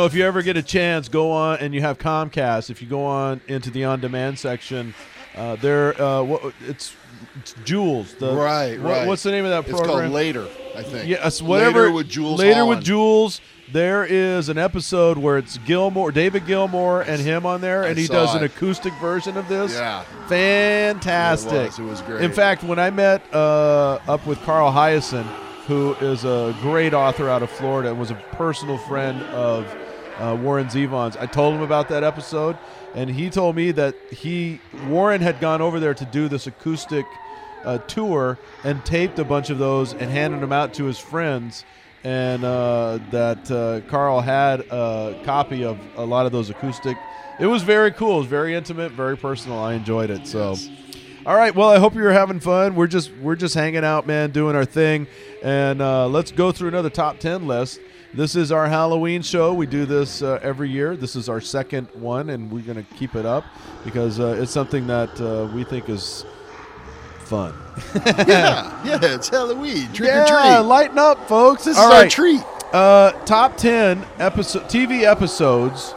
[0.03, 2.69] Know, if you ever get a chance, go on and you have Comcast.
[2.69, 4.93] If you go on into the on-demand section,
[5.33, 6.93] uh, there, uh, what, it's,
[7.39, 8.13] it's Jools.
[8.15, 9.07] The, Right, what- right.
[9.07, 9.89] What's the name of that program?
[9.91, 10.45] It's called Later,
[10.75, 11.07] I think.
[11.07, 11.83] Yes, whatever.
[11.83, 12.37] Later with Jools.
[12.37, 12.79] Later Holland.
[12.79, 13.39] with Jools.
[13.71, 17.97] There is an episode where it's Gilmour, David Gilmour, and him on there, I and
[17.97, 18.51] he saw does an it.
[18.53, 19.73] acoustic version of this.
[19.73, 20.03] Yeah.
[20.27, 21.53] fantastic.
[21.53, 21.79] It was.
[21.79, 22.21] It was great.
[22.23, 25.23] In fact, when I met uh, up with Carl Hiaasen,
[25.65, 29.65] who is a great author out of Florida and was a personal friend of
[30.23, 32.57] uh, Warren Zevon's, I told him about that episode,
[32.95, 37.05] and he told me that he Warren had gone over there to do this acoustic
[37.65, 41.65] uh, tour and taped a bunch of those and handed them out to his friends.
[42.05, 46.97] And uh, that uh, Carl had a copy of a lot of those acoustic.
[47.39, 48.15] It was very cool.
[48.15, 49.59] It was very intimate, very personal.
[49.59, 50.27] I enjoyed it.
[50.27, 50.55] So,
[51.25, 51.55] all right.
[51.55, 52.75] Well, I hope you're having fun.
[52.75, 55.07] We're just we're just hanging out, man, doing our thing.
[55.41, 57.79] And uh, let's go through another top ten list.
[58.13, 59.53] This is our Halloween show.
[59.53, 60.95] We do this uh, every year.
[60.95, 63.43] This is our second one, and we're going to keep it up
[63.83, 66.23] because uh, it's something that uh, we think is
[67.21, 67.55] fun.
[68.27, 69.91] yeah, yeah, it's Halloween.
[69.93, 70.27] Trick yeah, or
[70.59, 70.67] treat.
[70.67, 71.65] lighten up, folks.
[71.65, 72.41] this All is our treat.
[72.71, 75.95] Uh, top ten episode TV episodes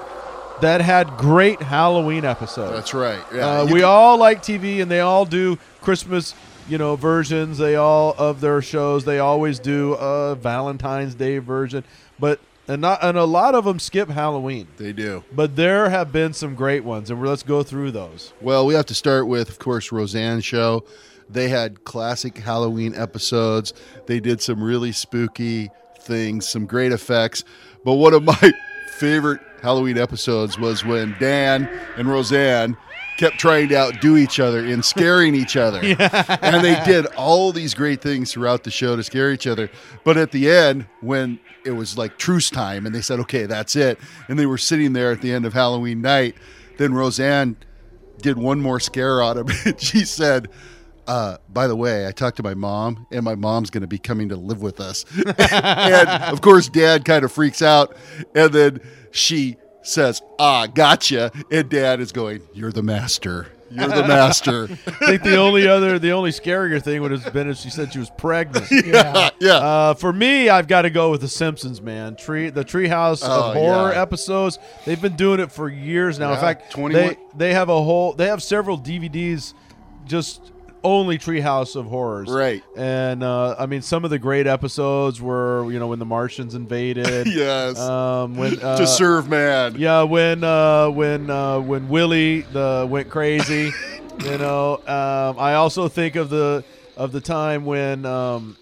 [0.63, 2.73] that had great Halloween episodes.
[2.73, 3.21] That's right.
[3.35, 6.35] Yeah, Uh, we can- all like TV, and they all do Christmas,
[6.67, 7.59] you know, versions.
[7.59, 9.05] They all of their shows.
[9.05, 11.85] They always do a Valentine's Day version,
[12.19, 14.69] but and not and a lot of them skip Halloween.
[14.77, 15.25] They do.
[15.33, 18.33] But there have been some great ones, and let's go through those.
[18.41, 20.85] Well, we have to start with, of course, Roseanne show.
[21.29, 23.73] They had classic Halloween episodes.
[24.07, 27.45] They did some really spooky things, some great effects.
[27.85, 28.53] But one of my
[28.99, 32.77] favorite Halloween episodes was when Dan and Roseanne
[33.17, 35.81] kept trying to outdo each other in scaring each other.
[36.47, 39.71] And they did all these great things throughout the show to scare each other.
[40.05, 43.77] But at the end, when it was like truce time and they said, okay, that's
[43.77, 43.99] it.
[44.29, 46.37] And they were sitting there at the end of Halloween night,
[46.79, 47.57] then Roseanne
[48.19, 49.77] did one more scare on him.
[49.79, 50.49] she said,
[51.07, 53.99] uh, by the way, I talked to my mom, and my mom's going to be
[53.99, 55.05] coming to live with us.
[55.39, 57.97] and of course, dad kind of freaks out.
[58.35, 58.81] And then
[59.13, 59.57] she
[59.87, 61.31] says, Ah, gotcha.
[61.51, 63.49] And dad is going, You're the master.
[63.69, 64.65] You're the master.
[64.87, 67.93] I think the only other, the only scarier thing would have been if she said
[67.93, 68.67] she was pregnant.
[68.71, 69.31] yeah.
[69.41, 69.55] yeah.
[69.55, 72.15] Uh, for me, I've got to go with The Simpsons, man.
[72.15, 74.01] Tree, the Treehouse Oh, of horror yeah.
[74.01, 74.61] episodes.
[74.85, 76.33] They've been doing it for years now.
[76.33, 79.53] In fact, 21 they they have a whole, they have several DVDs,
[80.07, 80.53] just
[80.85, 82.29] only Treehouse of Horrors.
[82.29, 82.63] Right.
[82.77, 86.55] And uh, I mean, some of the great episodes were, you know, when the Martians
[86.55, 87.27] invaded.
[87.27, 87.79] yes.
[87.79, 89.77] Um, when uh, to serve man.
[89.79, 93.73] yeah, when uh, when uh, when Willie the went crazy,
[94.25, 94.77] you know.
[94.87, 96.65] Um, I also think of the
[96.97, 98.57] of the time when um,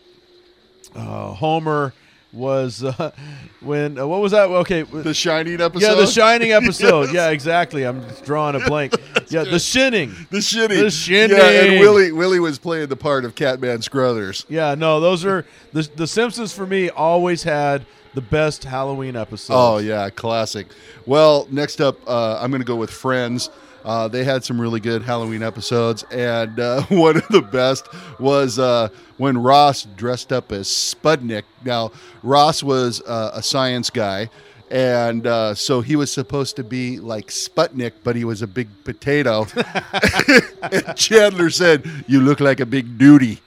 [0.94, 1.92] uh, Homer
[2.34, 3.12] was uh,
[3.60, 4.48] when uh, what was that?
[4.48, 5.86] Okay, The Shining episode.
[5.86, 7.04] yeah, the Shining episode.
[7.06, 7.14] Yes.
[7.14, 7.84] Yeah, exactly.
[7.84, 8.94] I'm drawing a blank.
[9.28, 10.12] yeah, the Shining.
[10.30, 10.78] The Shinning.
[10.82, 11.36] The Shinning.
[11.36, 14.44] Yeah, and Willie Willie was playing the part of Scatman Crothers.
[14.48, 16.90] Yeah, no, those are the the Simpsons for me.
[16.90, 19.54] Always had the best Halloween episode.
[19.54, 20.66] Oh yeah, classic.
[21.06, 23.50] Well, next up, uh, I'm going to go with Friends.
[23.84, 27.86] Uh, they had some really good Halloween episodes, and uh, one of the best
[28.18, 31.42] was uh, when Ross dressed up as Spudnik.
[31.64, 34.30] Now, Ross was uh, a science guy,
[34.70, 38.68] and uh, so he was supposed to be like Sputnik, but he was a big
[38.84, 39.46] potato.
[40.62, 43.40] and Chandler said, "You look like a big duty."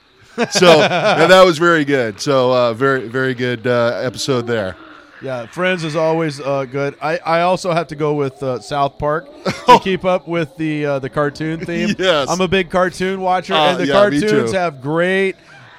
[0.51, 2.21] So, that was very good.
[2.21, 4.77] So, uh, very, very good uh, episode there.
[5.21, 6.95] Yeah, Friends is always uh, good.
[7.01, 9.27] I, I also have to go with uh, South Park
[9.65, 11.95] to keep up with the uh, the cartoon theme.
[11.97, 12.29] Yes.
[12.29, 15.35] I'm a big cartoon watcher, Uh, and the yeah, me cartoons have great.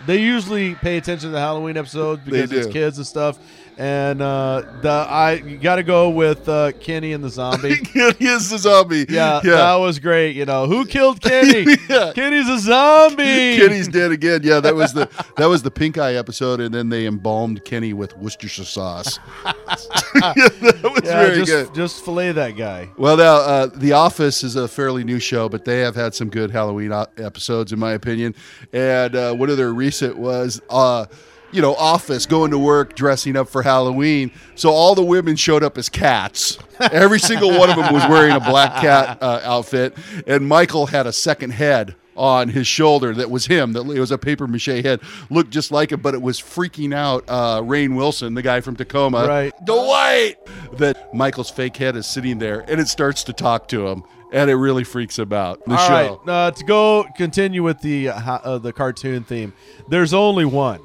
[0.07, 2.73] They usually pay attention to the Halloween episodes because it's do.
[2.73, 3.39] kids and stuff.
[3.79, 7.77] And uh, the I you got to go with uh, Kenny and the zombie.
[7.93, 9.07] he is the zombie.
[9.09, 9.53] Yeah, yeah.
[9.53, 10.35] that was great.
[10.35, 11.77] You know who killed Kenny?
[11.89, 12.13] Yeah.
[12.13, 13.57] Kenny's a zombie.
[13.57, 14.41] Kenny's dead again.
[14.43, 17.93] Yeah, that was the that was the pink eye episode, and then they embalmed Kenny
[17.93, 19.19] with Worcestershire sauce.
[19.45, 21.75] that was yeah, very just good.
[21.75, 22.91] just fillet that guy.
[22.99, 26.29] Well, now uh, The Office is a fairly new show, but they have had some
[26.29, 28.35] good Halloween episodes, in my opinion.
[28.73, 31.07] And uh, one of their recent was, uh,
[31.53, 34.31] you know, Office going to work dressing up for Halloween.
[34.55, 36.59] So all the women showed up as cats.
[36.81, 39.97] Every single one of them was wearing a black cat uh, outfit,
[40.27, 43.73] and Michael had a second head on his shoulder that was him.
[43.73, 46.93] That it was a paper mache head, looked just like him, but it was freaking
[46.93, 49.27] out uh, Rainn Wilson, the guy from Tacoma.
[49.27, 49.55] Right.
[49.65, 50.37] Dwight.
[50.79, 54.51] That Michael's fake head is sitting there, and it starts to talk to him, and
[54.51, 55.65] it really freaks him out.
[55.65, 56.21] The All show.
[56.27, 59.53] right, uh, to go continue with the uh, uh, the cartoon theme.
[59.89, 60.81] There's only one,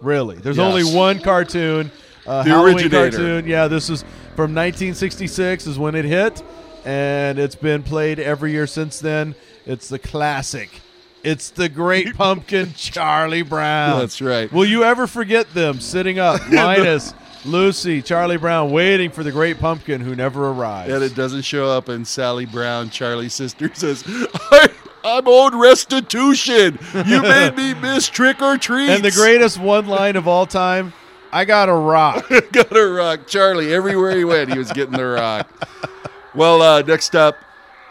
[0.00, 0.36] really.
[0.36, 0.66] There's Yes.
[0.66, 1.90] only one cartoon.
[2.26, 3.10] Uh, The Halloween originator.
[3.16, 3.46] cartoon.
[3.46, 4.02] Yeah, this is
[4.34, 6.42] from 1966 is when it hit,
[6.84, 9.34] and it's been played every year since then.
[9.64, 10.80] It's the classic.
[11.22, 13.98] It's the Great Pumpkin, Charlie Brown.
[14.00, 14.52] That's right.
[14.52, 19.58] Will you ever forget them sitting up, Linus, Lucy, Charlie Brown, waiting for the Great
[19.58, 20.92] Pumpkin who never arrives?
[20.92, 24.68] And it doesn't show up, and Sally Brown, Charlie's sister, says, I,
[25.06, 26.80] I'm owed restitution.
[26.92, 28.90] You made me miss trick or treat.
[28.90, 30.92] And the greatest one line of all time,
[31.32, 32.28] I got a rock.
[32.52, 33.28] got a rock.
[33.28, 35.48] Charlie, everywhere he went, he was getting the rock.
[36.34, 37.36] Well, uh, next up,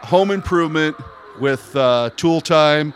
[0.02, 0.94] Home Improvement
[1.40, 2.92] with uh, Tool Time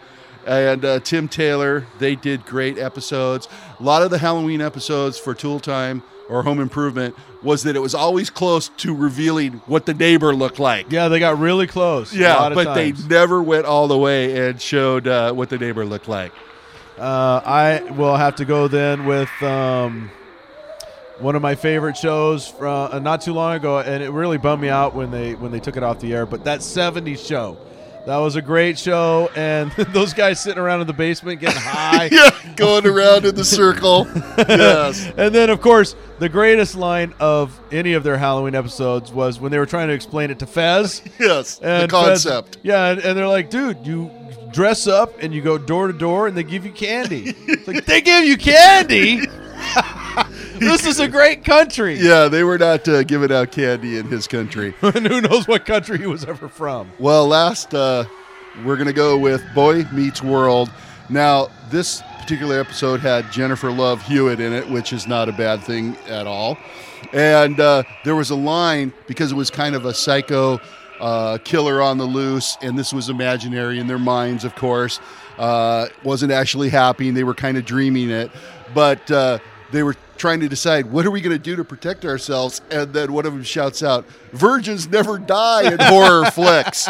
[0.46, 1.86] and uh, Tim Taylor.
[1.98, 3.48] They did great episodes.
[3.78, 7.80] A lot of the Halloween episodes for Tool Time or Home Improvement was that it
[7.80, 10.90] was always close to revealing what the neighbor looked like.
[10.90, 12.14] Yeah, they got really close.
[12.14, 15.84] a Yeah, but they never went all the way and showed uh, what the neighbor
[15.84, 16.32] looked like.
[16.98, 20.10] Uh, I will have to go then with um,
[21.18, 24.62] one of my favorite shows from uh, not too long ago, and it really bummed
[24.62, 26.26] me out when they when they took it off the air.
[26.26, 27.56] But that '70s show,
[28.06, 32.08] that was a great show, and those guys sitting around in the basement getting high.
[32.10, 34.06] Yeah, going around in the circle.
[34.38, 35.10] yes.
[35.16, 39.50] And then, of course, the greatest line of any of their Halloween episodes was when
[39.52, 41.02] they were trying to explain it to Fez.
[41.18, 41.58] Yes.
[41.58, 42.58] the And Fez- concept.
[42.62, 44.10] yeah, and, and they're like, dude, you
[44.52, 47.34] dress up and you go door to door and they give you candy.
[47.46, 49.20] it's like, they give you candy?
[50.58, 51.98] this is a great country.
[51.98, 54.74] Yeah, they were not uh, giving out candy in his country.
[54.82, 56.90] and who knows what country he was ever from.
[56.98, 58.04] Well, last, uh,
[58.64, 60.70] we're going to go with Boy Meets World.
[61.08, 65.62] Now, this particular episode had Jennifer Love Hewitt in it, which is not a bad
[65.62, 66.56] thing at all.
[67.12, 70.60] And uh, there was a line because it was kind of a psycho
[71.00, 75.00] uh, killer on the loose, and this was imaginary in their minds, of course.
[75.38, 77.14] Uh, wasn't actually happening.
[77.14, 78.30] They were kind of dreaming it.
[78.74, 79.38] But uh,
[79.72, 82.60] they were trying to decide what are we going to do to protect ourselves?
[82.70, 86.88] And then one of them shouts out virgins never die in horror flicks.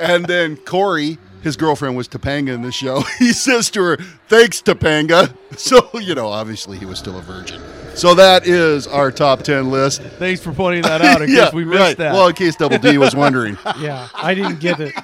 [0.00, 3.02] And then corey his girlfriend was topanga in the show.
[3.18, 3.96] He says to her
[4.28, 5.34] thanks topanga.
[5.56, 7.62] So you know obviously he was still a virgin.
[7.94, 10.02] So that is our top 10 list.
[10.02, 11.96] Thanks for pointing that out in case we missed right.
[11.98, 12.12] that.
[12.12, 13.56] well in case double d was wondering.
[13.78, 14.94] Yeah, I didn't get it.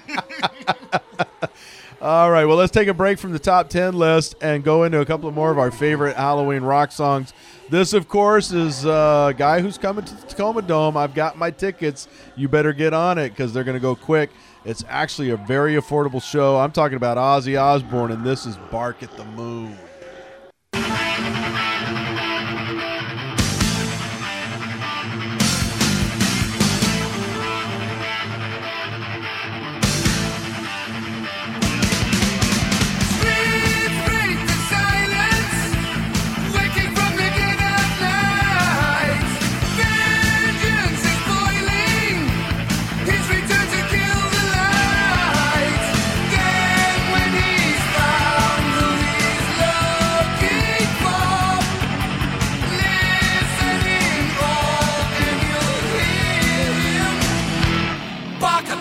[2.03, 5.03] All right, well, let's take a break from the top 10 list and go into
[5.03, 7.35] a couple of more of our favorite Halloween rock songs.
[7.69, 10.97] This, of course, is a guy who's coming to the Tacoma Dome.
[10.97, 12.09] I've got my tickets.
[12.37, 14.31] You better get on it because they're going to go quick.
[14.65, 16.57] It's actually a very affordable show.
[16.59, 19.77] I'm talking about Ozzy Osbourne, and this is Bark at the Moon.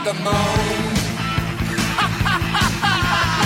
[0.09, 0.33] The moon.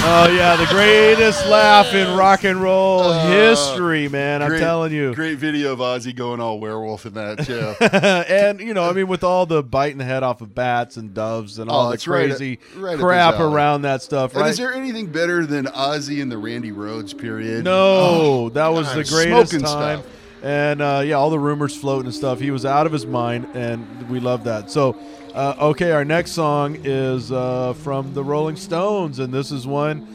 [0.06, 4.42] Oh yeah, the greatest laugh in rock and roll history, man.
[4.42, 5.14] I'm Great- telling you.
[5.14, 7.50] Great video of Ozzy going all werewolf in that.
[7.50, 8.24] Yeah.
[8.30, 11.14] and you know, I mean, with all the biting the head off of bats and
[11.14, 14.48] doves and all Oh, the it's right at- crazy right crap around that stuff, And
[14.48, 17.66] is there anything better than Ozzy in the Randy Rhoads period?
[17.66, 20.00] no, Oh, that was God, the greatest time.
[20.00, 20.06] stuff.
[20.42, 22.40] And uh, yeah, all the rumors floating and stuff.
[22.40, 24.70] He was out of his mind, and we love that.
[24.70, 24.98] So,
[25.34, 30.06] uh, okay, our next song is uh, from the Rolling Stones, and this is one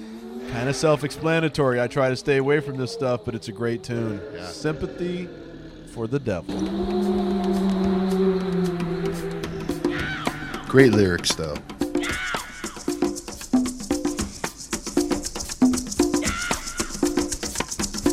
[0.53, 1.81] kind of self-explanatory.
[1.81, 4.21] I try to stay away from this stuff, but it's a great tune.
[4.47, 5.29] Sympathy
[5.93, 6.55] for the Devil.
[10.69, 11.57] Great lyrics, though.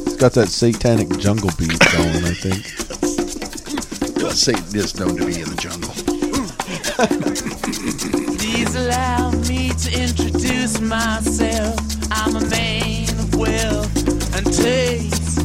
[0.08, 2.66] It's got that satanic jungle beat going, I think.
[4.36, 6.05] Satan is known to be in the jungle.
[6.96, 11.78] Please allow me to introduce myself.
[12.10, 15.40] I'm a man of wealth and taste.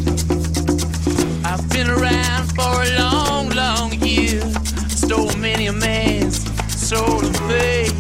[1.45, 4.41] I've been around for a long, long year.
[4.91, 6.39] Stole many a man's
[6.81, 7.97] soul of faith.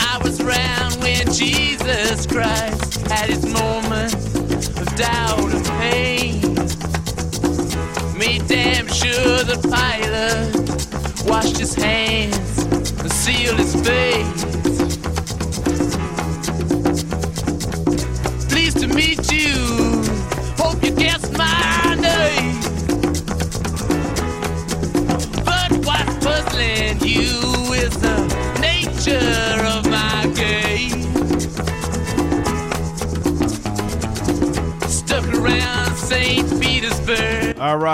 [0.00, 6.40] I was around when Jesus Christ had his moment of doubt and pain.
[8.16, 10.58] Made damn sure the Pilate
[11.24, 12.57] washed his hands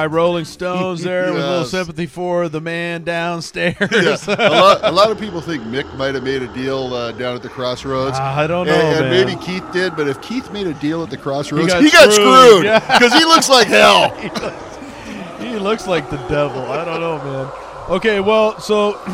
[0.04, 3.76] Right, Rolling Stones there with a little sympathy for the man downstairs.
[3.80, 4.16] Yeah.
[4.28, 7.34] a, lot, a lot of people think Mick might have made a deal uh, down
[7.34, 8.18] at the crossroads.
[8.20, 11.02] Ah, I don't know, And, and maybe Keith did, but if Keith made a deal
[11.02, 12.98] at the crossroads, got he got screwed, screwed yeah.
[12.98, 14.10] because he looks like hell.
[15.38, 16.60] he looks like the devil.
[16.60, 17.96] I don't know, man.
[17.96, 19.00] Okay, well, so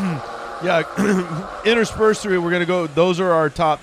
[0.61, 2.87] yeah, interspersed through, we're gonna go.
[2.87, 3.79] Those are our top.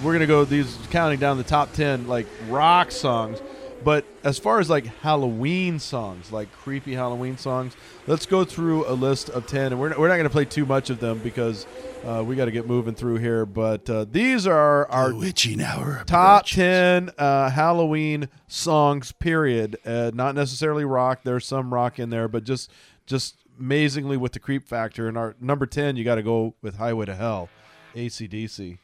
[0.00, 3.40] We're gonna go these counting down the top ten like rock songs.
[3.86, 7.76] But as far as like Halloween songs, like creepy Halloween songs,
[8.08, 10.44] let's go through a list of ten, and we're not, we're not going to play
[10.44, 11.68] too much of them because
[12.04, 13.46] uh, we got to get moving through here.
[13.46, 16.02] But uh, these are our witching hour.
[16.04, 22.26] top 10 uh, halloween songs period uh, not necessarily rock there's some rock in there
[22.26, 22.72] but just
[23.06, 26.74] just amazingly with the creep factor and our number 10 you got to go with
[26.76, 27.48] highway to hell
[27.94, 28.78] acdc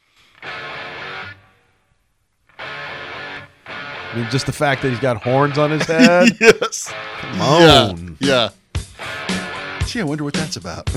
[4.13, 6.37] I mean, just the fact that he's got horns on his head.
[6.41, 6.93] yes.
[7.21, 8.17] Come on.
[8.21, 8.51] Yeah.
[8.77, 9.81] yeah.
[9.87, 10.89] Gee, I wonder what that's about.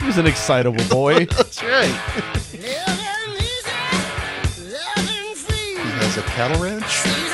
[0.00, 1.24] He's an excitable boy.
[1.36, 2.00] that's right.
[2.52, 2.64] He
[6.04, 7.27] has a cattle ranch.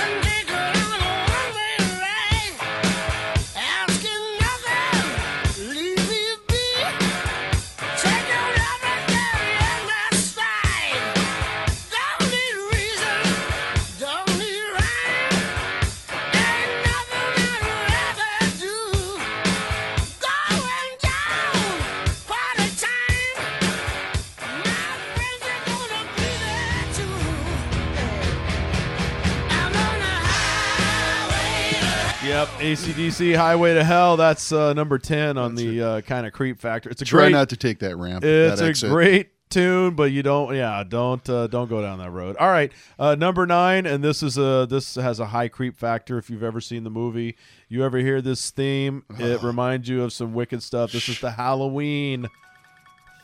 [32.44, 34.18] Yep, ACDC Highway to Hell.
[34.18, 36.90] That's uh, number 10 on the uh, kind of creep factor.
[36.90, 38.22] It's a Try great not to take that ramp.
[38.22, 38.90] It's that a exit.
[38.90, 42.36] great tune, but you don't yeah, don't uh, don't go down that road.
[42.36, 42.70] All right.
[42.98, 46.42] Uh, number 9 and this is a this has a high creep factor if you've
[46.42, 47.34] ever seen the movie.
[47.70, 50.92] You ever hear this theme, it reminds you of some wicked stuff.
[50.92, 52.28] This is the Halloween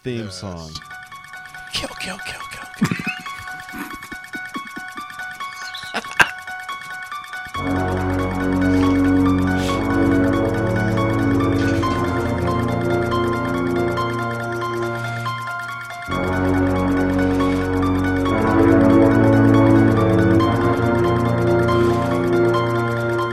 [0.02, 0.70] theme song.
[1.74, 2.88] Kill kill kill kill.
[7.54, 7.84] kill.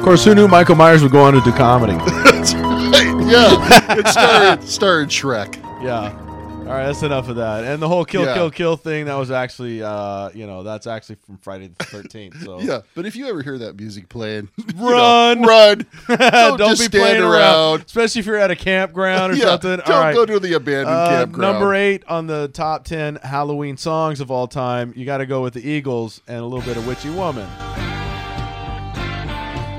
[0.07, 1.91] course, who knew Michael Myers would go on to do comedy?
[2.23, 3.27] That's right.
[3.27, 3.97] Yeah.
[3.99, 5.61] It started, started Shrek.
[5.83, 6.13] Yeah.
[6.59, 7.63] All right, that's enough of that.
[7.63, 8.33] And the whole kill, Yeah.
[8.33, 12.43] kill, kill thing, that was actually, uh, you know, that's actually from Friday the 13th.
[12.43, 15.41] So Yeah, but if you ever hear that music playing, you know, Run.
[15.43, 15.85] run!
[16.09, 17.31] don't, Don't, be playing around.
[17.31, 17.83] around.
[17.85, 19.77] especially if you're at a campground or Yeah, something.
[19.77, 20.13] don't All right.
[20.13, 21.53] go to the abandoned Uh, campground.
[21.53, 25.41] Number eight on the top 10 Halloween songs of all time, you got to go
[25.43, 27.47] with the Eagles and a little bit of Witchy Woman.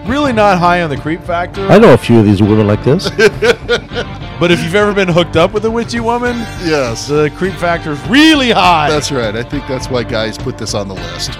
[0.09, 1.67] Really not high on the creep factor.
[1.69, 3.11] I know a few of these women like this.
[4.39, 7.09] But if you've ever been hooked up with a witchy woman, Yes.
[7.09, 8.89] the creep factor is really high.
[8.89, 9.35] That's right.
[9.35, 11.33] I think that's why guys put this on the list.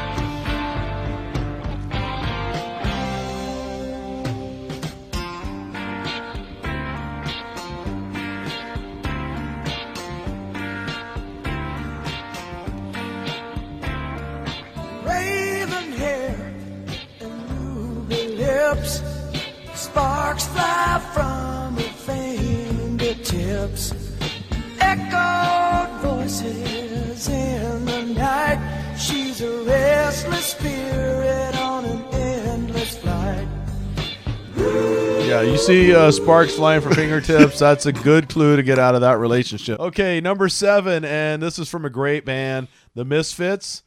[35.39, 37.59] Yeah, you see uh, sparks flying from fingertips.
[37.61, 39.79] That's a good clue to get out of that relationship.
[39.79, 42.67] Okay, number seven, and this is from a great band,
[42.97, 43.85] The Misfits.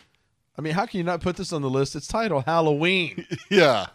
[0.57, 1.93] I mean, how can you not put this on the list?
[1.97, 3.25] It's titled Halloween.
[3.49, 3.87] Yeah.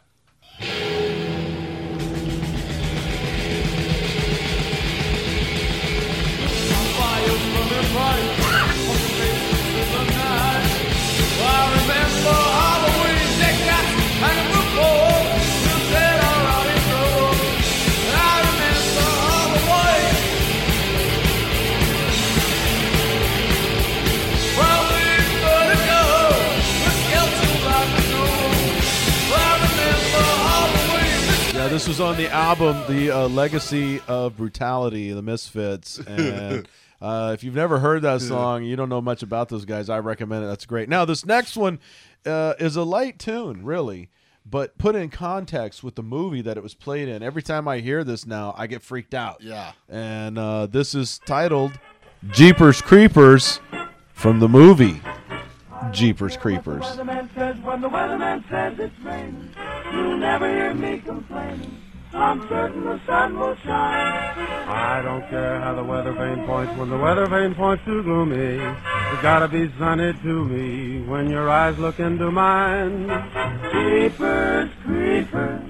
[11.39, 12.73] Yeah,
[31.77, 35.99] this was on the album, The uh, Legacy of Brutality, The Misfits.
[36.07, 36.66] And
[37.03, 39.99] uh, if you've never heard that song, you don't know much about those guys, I
[39.99, 40.47] recommend it.
[40.47, 40.89] That's great.
[40.89, 41.79] Now, this next one
[42.24, 44.09] uh, is a light tune, really,
[44.47, 47.22] but put in context with the movie that it was played in.
[47.22, 49.43] Every time I hear this now, I get freaked out.
[49.43, 49.72] Yeah.
[49.87, 51.79] And uh, this is titled
[52.31, 53.61] Jeepers Creepers
[54.14, 55.03] from the movie
[55.93, 56.83] Jeepers Creepers.
[56.85, 59.51] weatherman says, when the weatherman says it's raining,
[59.93, 61.83] you'll never hear me complaining.
[62.12, 64.39] I'm certain the sun will shine.
[64.68, 68.57] I don't care how the weather vane points when the weather vane points to gloomy.
[68.57, 73.09] It's gotta be sunny to me when your eyes look into mine.
[73.70, 75.61] Jeepers, creepers,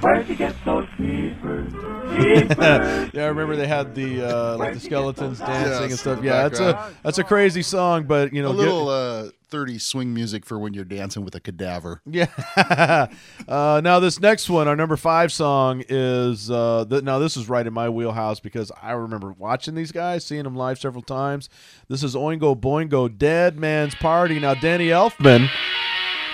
[0.00, 1.72] where'd you get those creepers?
[3.12, 6.22] Yeah, I remember they had the uh, like the skeletons dancing and stuff.
[6.22, 9.78] Yeah, that's a that's a crazy song, but you know, a get- little uh, 30
[9.78, 12.00] swing music for when you're dancing with a cadaver.
[12.06, 12.28] Yeah.
[13.48, 16.50] uh, now this next one, our number five song is.
[16.50, 20.24] Uh, th- now this is right in my wheelhouse because I remember watching these guys,
[20.24, 21.48] seeing them live several times.
[21.88, 24.38] This is Oingo Boingo, Dead Man's Party.
[24.38, 25.48] Now Danny Elfman,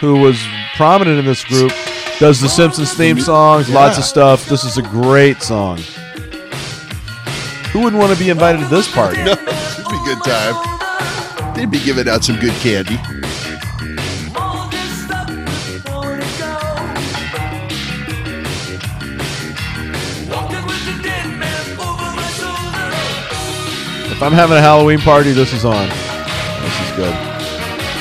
[0.01, 0.43] who was
[0.77, 1.73] prominent in this group,
[2.19, 4.47] does the Simpsons theme songs, lots of stuff.
[4.49, 5.79] This is a great song.
[7.73, 9.23] Who wouldn't want to be invited to this party?
[9.23, 10.86] No, it'd be a good time.
[11.57, 12.99] They'd be giving out some good candy.
[24.17, 25.89] If I'm having a Halloween party, this is on.
[25.89, 27.15] This is good.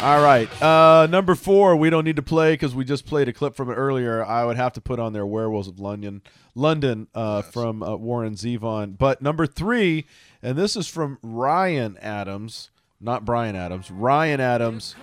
[0.04, 0.50] All right.
[0.62, 3.70] Uh, number four, we don't need to play because we just played a clip from
[3.72, 4.24] it earlier.
[4.24, 6.22] I would have to put on there Werewolves of London,
[6.56, 8.98] London uh, from uh, Warren Zevon.
[8.98, 10.06] But number three,
[10.44, 12.70] and this is from Ryan Adams,
[13.06, 14.96] not Bryan Adams, Ryan Adams,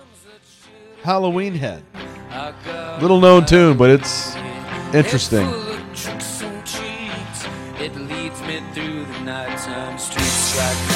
[1.03, 1.85] Halloween Head.
[3.01, 4.35] Little known tune, but it's
[4.93, 5.49] interesting.
[7.79, 10.91] It leads me through the nighttime streets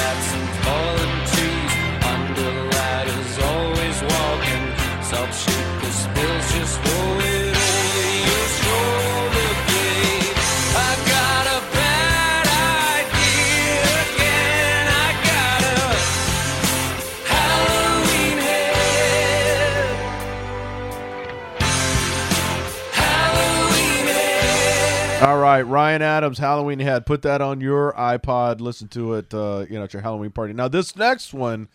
[25.22, 27.06] All right, Ryan Adams, Halloween Head.
[27.06, 28.60] Put that on your iPod.
[28.60, 30.52] Listen to it, uh, you know, at your Halloween party.
[30.52, 31.68] Now, this next one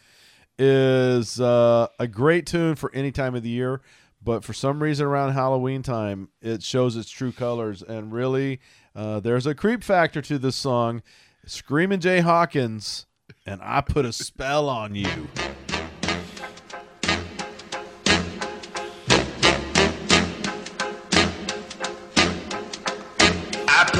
[0.60, 3.82] is uh, a great tune for any time of the year,
[4.24, 7.82] but for some reason around Halloween time, it shows its true colors.
[7.82, 8.60] And really,
[8.96, 11.02] uh, there's a creep factor to this song.
[11.48, 13.08] Screaming Jay Hawkins,
[13.48, 15.28] and I put a spell on you.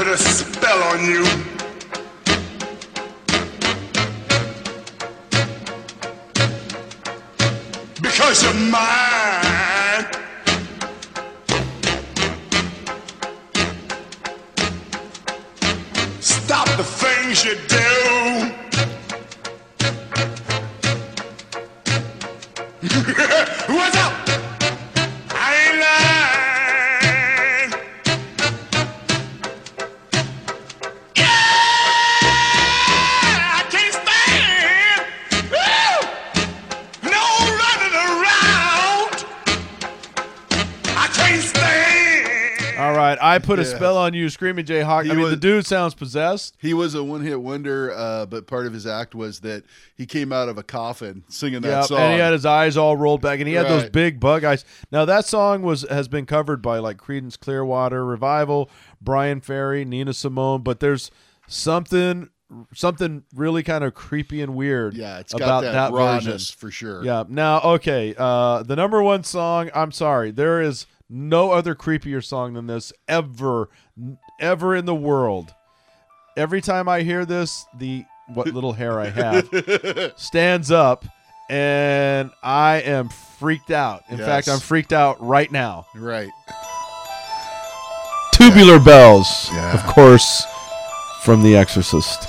[0.04, 1.24] Put a spell on you.
[8.02, 10.08] Because you're mine.
[16.20, 17.88] Stop the things you do.
[43.32, 43.76] I put a Yeah.
[43.76, 45.06] spell on you, Screaming Jay Hawk.
[45.06, 46.56] I mean, was- the dude sounds possessed.
[46.60, 49.64] He was a one hit wonder, uh, but part of his act was that
[49.96, 52.00] he came out of a coffin singing that Yeah, song.
[52.00, 54.66] and he had his eyes all rolled back, and he had those big bug eyes.
[54.92, 58.70] Now that song was has been covered by like Creedence Clearwater Revival,
[59.02, 61.10] Bryan Ferry, Nina Simone, but there's
[61.48, 62.30] something
[62.74, 64.94] something really kind of creepy and weird.
[64.94, 66.56] yeah, it's got about that, that, rawness version.
[66.60, 67.04] for sure.
[67.04, 67.24] Yeah.
[67.30, 69.70] Now, okay, uh, the number one song.
[69.74, 73.70] I'm sorry, there is no other creepier song than this ever,
[74.40, 75.54] ever in the world.
[76.38, 81.04] Every time I hear this, the what little hair I have stands up,
[81.50, 84.04] and I am freaked out.
[84.10, 85.86] In fact, I'm freaked out right now.
[85.94, 86.30] Right.
[88.34, 89.74] Tubular bells, Yeah.
[89.74, 90.46] of course,
[91.24, 92.28] from The Exorcist.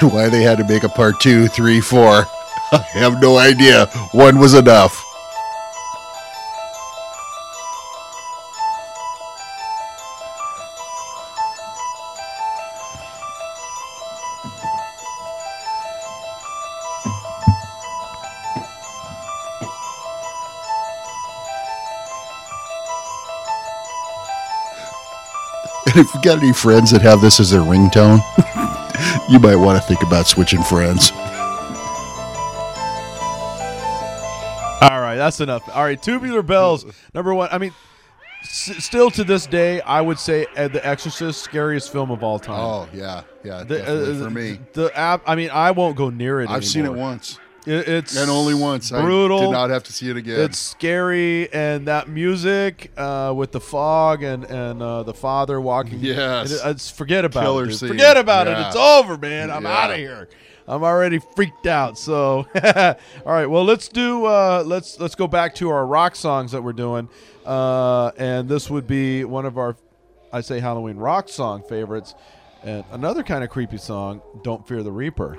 [0.00, 2.26] And why they had to make a part two, three, four,
[2.72, 3.86] I have no idea.
[4.12, 5.04] One was enough.
[25.98, 28.20] If you've got any friends that have this as their ringtone,
[29.30, 31.10] you might want to think about switching friends.
[34.80, 35.68] All right, that's enough.
[35.74, 37.48] All right, Tubular Bells, number one.
[37.50, 37.72] I mean,
[38.42, 42.38] s- still to this day, I would say uh, The Exorcist, scariest film of all
[42.38, 42.60] time.
[42.60, 44.60] Oh yeah, yeah, The- uh, for me.
[44.74, 45.22] The app.
[45.26, 46.48] I mean, I won't go near it.
[46.48, 48.90] I've seen it once, It, it's and only once.
[48.90, 49.38] Brutal.
[49.38, 50.40] I did not have to see it again.
[50.40, 55.98] It's scary, and that music uh, with the fog and and uh, the father walking.
[56.00, 56.50] Yes.
[56.52, 57.74] it- it's forget about Killer it.
[57.74, 57.88] scene.
[57.88, 58.56] Forget about it.
[58.58, 59.50] It's over, man.
[59.50, 59.76] I'm Yeah.
[59.76, 60.28] out of here.
[60.66, 61.98] I'm already freaked out.
[61.98, 62.94] So, all
[63.24, 63.46] right.
[63.46, 64.24] Well, let's do.
[64.26, 67.08] Uh, let's let's go back to our rock songs that we're doing,
[67.46, 69.76] uh, and this would be one of our,
[70.32, 72.14] I say Halloween rock song favorites,
[72.62, 74.20] and another kind of creepy song.
[74.44, 75.36] Don't fear the Reaper.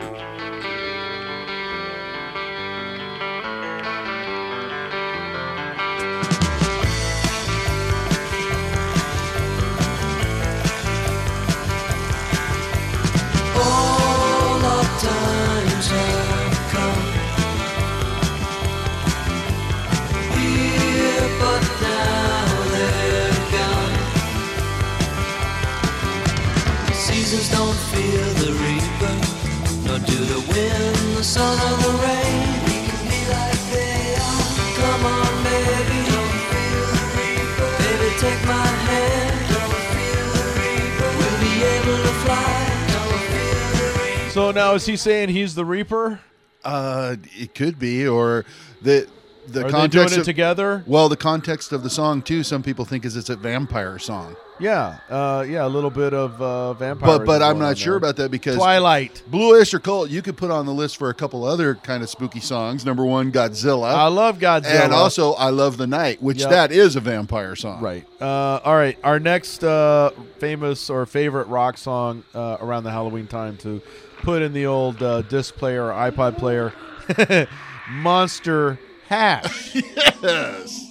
[30.17, 32.47] Nor the wind, the sun, or the rain.
[32.65, 34.47] We can be like they are.
[34.79, 37.69] Come on, baby, don't fear the reaper.
[37.83, 41.09] Baby, take my hand, don't fear the reaper.
[41.19, 42.51] We'll be able to fly,
[42.93, 44.31] don't fear the reaper.
[44.31, 46.19] So now is he saying he's the Reaper?
[46.63, 48.45] Uh, it could be, or
[48.81, 49.07] the
[49.47, 50.83] the Are they context doing it of- together?
[50.85, 52.43] Well, the context of the song too.
[52.43, 56.41] Some people think is it's a vampire song, Yeah, uh, yeah, a little bit of
[56.41, 57.17] uh, vampire.
[57.19, 59.23] but but I'm not sure about that because Twilight.
[59.27, 62.09] Blue Öyster Cult you could put on the list for a couple other kind of
[62.09, 62.85] spooky songs.
[62.85, 64.83] Number one, Godzilla, I love Godzilla.
[64.83, 66.49] and also I Love the Night, which Yep.
[66.49, 67.81] that is a vampire song.
[67.81, 68.05] right.
[68.21, 73.27] Uh, all right, our next uh, famous or favorite rock song uh, around the Halloween
[73.27, 73.81] time to
[74.23, 76.73] put in the old uh, disc player or iPod player,
[77.89, 79.75] Monster Hash.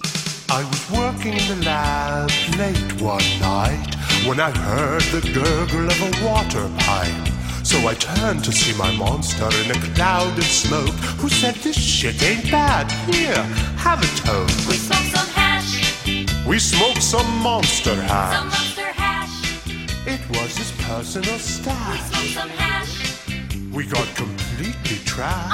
[0.51, 3.93] I was working in the lab late one night
[4.25, 7.27] when I heard the gurgle of a water pipe.
[7.63, 11.79] So I turned to see my monster in a cloud of smoke who said, This
[11.79, 12.91] shit ain't bad.
[13.13, 13.43] Here,
[13.77, 14.47] have a toke.
[14.67, 18.37] We smoke some hash, We smoked some monster hash.
[18.37, 20.07] some monster hash.
[20.07, 21.91] It was his personal stash.
[21.91, 22.09] We stash.
[22.09, 25.51] smoke some hash, We got completely trashed.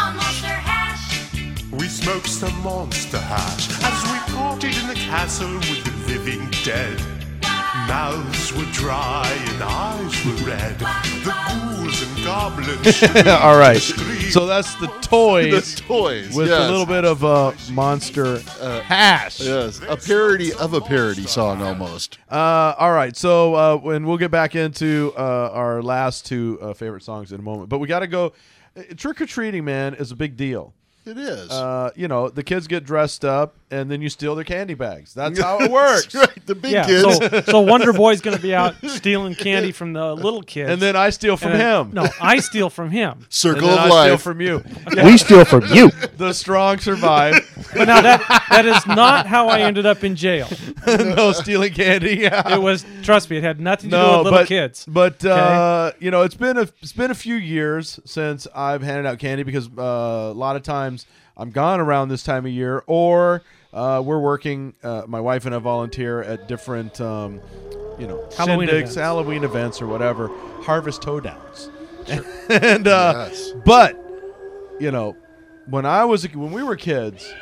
[1.77, 6.97] We smoked some monster hash as we partied in the castle with the living dead.
[7.87, 10.79] Mouths were dry and eyes were red.
[10.79, 13.27] The ghouls and goblins.
[13.27, 16.67] all right, and so that's the toys The toys with yes.
[16.67, 19.41] a little bit of uh, Monster Hash.
[19.41, 22.19] Yes, a parody of a parody song almost.
[22.31, 23.15] Uh, all right.
[23.17, 27.39] So uh, when we'll get back into uh, our last two uh, favorite songs in
[27.39, 28.31] a moment, but we got to go.
[28.97, 30.73] Trick or treating, man, is a big deal.
[31.05, 31.51] It is.
[31.51, 35.13] Uh, you know, the kids get dressed up and then you steal their candy bags.
[35.15, 36.13] That's how it works.
[36.13, 36.45] That's right.
[36.45, 37.17] The big Yeah, kids.
[37.17, 40.81] so so Wonder Boy's going to be out stealing candy from the little kids, And
[40.81, 41.93] then I steal from And then- him.
[41.93, 43.11] No, I steal from him.
[43.13, 44.63] And Circle then of I steal from you.
[45.03, 45.89] We steal from you.
[46.17, 47.35] the strong survive.
[47.73, 50.47] But now that that is not how I ended up in jail.
[50.87, 52.15] no stealing candy.
[52.17, 52.53] Yeah.
[52.55, 54.85] It was trust me, it had nothing to do with little but kids.
[54.87, 59.05] but uh, you know, it's been a it's been a few years since I've handed
[59.07, 61.05] out candy because uh, a lot of times
[61.37, 63.41] I'm gone around this time of year, or
[63.73, 64.73] uh, we're working.
[64.83, 67.41] Uh, my wife and I volunteer at different, um,
[67.99, 68.95] you know, Halloween shindigs, events.
[68.95, 70.29] Halloween events, or whatever.
[70.63, 71.69] Harvest toe downs,
[72.49, 73.51] and uh, Yes.
[73.65, 73.95] but
[74.79, 75.15] you know,
[75.67, 77.33] when I was when we were kids.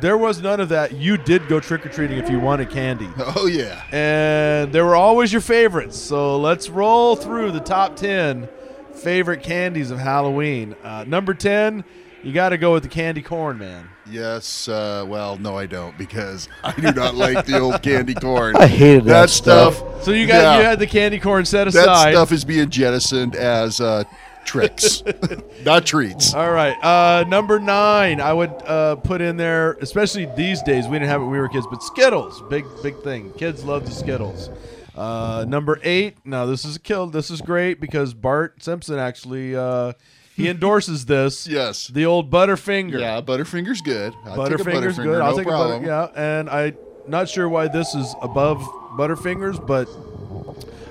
[0.00, 0.92] There was none of that.
[0.94, 3.82] You did go trick or treating if you wanted candy Oh yeah.
[3.92, 5.98] and they were always your favorites.
[5.98, 8.48] So let's roll through the top 10
[8.94, 10.74] favorite candies of Halloween.
[10.82, 11.84] Uh, number 10,
[12.22, 13.88] you got to go with the candy corn, man.
[14.10, 14.68] Yes.
[14.68, 18.56] Uh, well, no, I don't because I do not like the old candy corn.
[18.56, 19.76] I hated that stuff.
[19.76, 20.04] stuff.
[20.04, 20.58] So you got Yeah.
[20.58, 21.86] you had the candy corn set aside.
[21.86, 24.04] that stuff is being jettisoned as uh,
[24.44, 25.02] tricks,
[25.64, 26.34] not treats.
[26.34, 30.86] All right, uh, number nine, I would uh, put in there, especially these days.
[30.88, 33.32] We didn't have it when we were kids, but Skittles, big big thing.
[33.34, 34.50] Kids love the Skittles.
[34.96, 37.06] Uh, number eight, now this is a kill.
[37.06, 39.92] This is great because Bart Simpson actually uh,
[40.40, 41.46] he endorses this.
[41.46, 41.86] Yes.
[41.88, 42.98] the old Butterfinger.
[43.00, 44.14] Yeah, Butterfinger's good.
[44.24, 45.20] A Butterfinger's Butterfinger, good.
[45.22, 45.84] I'll no take problem.
[45.84, 46.12] a butter.
[46.16, 46.74] Yeah, and I
[47.06, 48.58] not sure why this is above
[48.96, 49.88] Butterfingers, but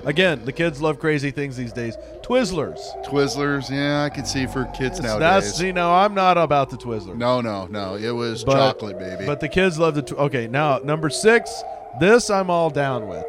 [0.04, 1.96] again, the kids love crazy things these days.
[2.22, 2.78] Twizzlers.
[3.06, 5.54] Twizzlers, yeah, I can see for kids That's nowadays.
[5.54, 7.16] see now I'm not about the Twizzlers.
[7.16, 7.94] no, no, no.
[7.96, 9.26] It was But- chocolate, baby.
[9.26, 10.02] But the kids love the.
[10.02, 11.62] Tw- okay, now number six.
[12.00, 13.24] This I'm all down with.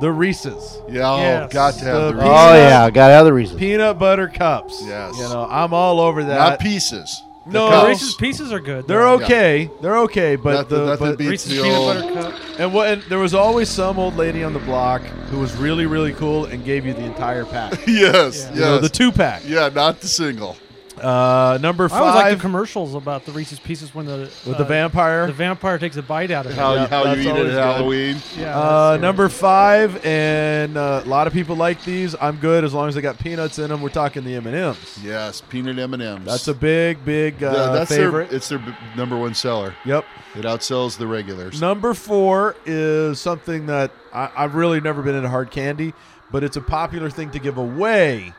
[0.00, 1.52] The Reese's yeah, oh, Yes.
[1.52, 2.28] got to have The the, Reese's.
[2.30, 3.58] Oh yeah, got other reasons.
[3.60, 4.82] peanut butter cups.
[4.84, 5.16] Yes.
[5.16, 6.38] You know I'm all over that.
[6.50, 7.22] not pieces.
[7.46, 7.68] The No.
[7.70, 7.88] Cups.
[7.88, 8.86] Reese's Pieces are good.
[8.86, 9.14] They're though.
[9.24, 9.68] okay.
[9.80, 12.40] They're okay, but Nothing- the nothing but beats Reese's the peanut old- butter cup.
[12.60, 15.86] and what and there was always some old lady on the block who was really
[15.86, 17.72] really cool and gave you the entire pack.
[17.86, 18.12] Yes, Yeah.
[18.12, 18.50] yes.
[18.54, 19.42] You know, the two pack.
[19.46, 20.56] yeah, not the single.
[21.02, 24.54] Uh, number I always like the five commercials about the Reese's Pieces when the with
[24.54, 25.26] uh, the vampire.
[25.26, 26.54] the vampire takes a bite out of it.
[26.54, 27.54] How, Yeah, how you eat it always at good.
[27.76, 28.16] Halloween.
[28.38, 32.14] Yeah, Uh, number five, and uh, a lot of people like these.
[32.20, 33.82] I'm good as long as they got peanuts in them.
[33.82, 34.98] We're talking the M and M's.
[35.02, 36.24] Yes, peanut M and M's.
[36.26, 38.28] That's a big, big uh, Yeah, that's favorite.
[38.30, 39.74] Their, it's their b- number one seller.
[39.84, 40.04] yep.
[40.36, 41.60] It outsells the regulars.
[41.60, 45.92] Number four is something that I, I've really never been into hard candy,
[46.30, 48.32] but it's a popular thing to give away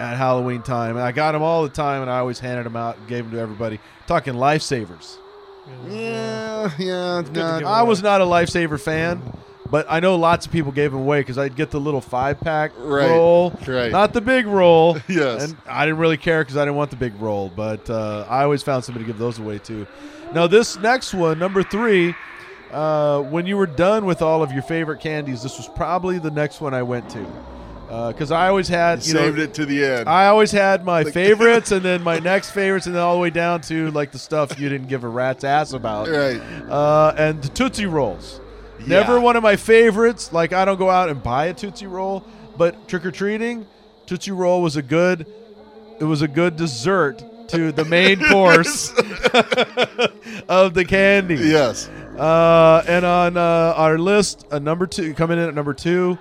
[0.00, 0.96] at Halloween time.
[0.96, 3.24] And I got them all the time, and I always handed them out and gave
[3.24, 3.78] them to everybody.
[4.06, 5.16] Talking lifesavers.
[5.88, 9.22] Yeah, yeah, to not, I was not a lifesaver fan,
[9.70, 12.40] but I know lots of people gave them away because I'd get the little five
[12.40, 13.92] pack Right, roll, right.
[13.92, 14.98] not the big roll.
[15.08, 15.44] Yes.
[15.44, 18.42] and I didn't really care because I didn't want the big roll, but uh, I
[18.42, 19.86] always found somebody to give those away too.
[20.34, 22.14] Now this next one, number three,
[22.72, 26.30] uh, when you were done with all of your favorite candies, this was probably the
[26.30, 27.24] next one I went to
[28.08, 30.08] because I always had you saved know, it to the end.
[30.08, 33.20] I always had my Like- favorites and then my next favorites and then all the
[33.20, 36.08] way down to like the stuff you didn't give a rat's ass about.
[36.08, 36.40] right.
[36.70, 38.40] Uh, and the Tootsie Rolls.
[38.86, 40.32] Never one of my favorites.
[40.32, 42.24] Like I don't go out and buy a Tootsie Roll,
[42.56, 43.66] but trick or treating,
[44.06, 45.26] Tootsie Roll was a good.
[46.00, 48.90] It was a good dessert to the main course
[50.48, 51.36] of the candy.
[51.36, 51.88] Yes.
[52.18, 56.18] Uh, and on uh, our list, uh, number two coming in at number two.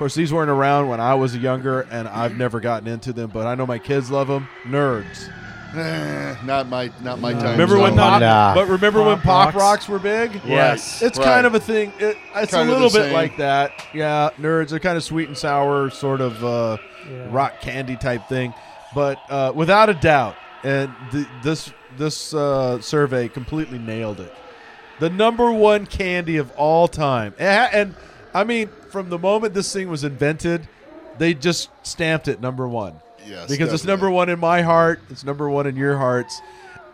[0.00, 3.28] Of course, these weren't around when I was younger, and I've never gotten into them.
[3.34, 4.48] But I know my kids love them.
[4.64, 5.28] Nerds.
[5.76, 7.50] Eh, not my not my time.
[7.50, 8.18] Remember when pop?
[8.22, 8.54] Nah.
[8.54, 9.56] But remember when Pop pop rocks?
[9.56, 10.40] rocks were big?
[10.46, 11.02] Yes.
[11.02, 11.24] It's Right.
[11.26, 11.92] kind of a thing.
[11.98, 13.12] It, it's Kind a little bit same.
[13.12, 13.72] like that.
[13.92, 17.26] Yeah, nerds are kind of sweet and sour, sort of uh, Yeah.
[17.30, 18.54] rock candy type thing.
[18.94, 24.32] But uh, without a doubt, and th- this this uh, survey completely nailed it.
[24.98, 27.94] The number one candy of all time, and, and
[28.32, 30.68] I mean, from the moment this thing was invented,
[31.18, 32.94] they just stamped it number one
[33.26, 35.00] Yes, because it's number one in my heart.
[35.10, 36.40] It's number one in your hearts.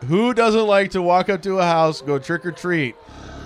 [0.08, 2.94] Who doesn't like to walk up to a house, go trick or treat,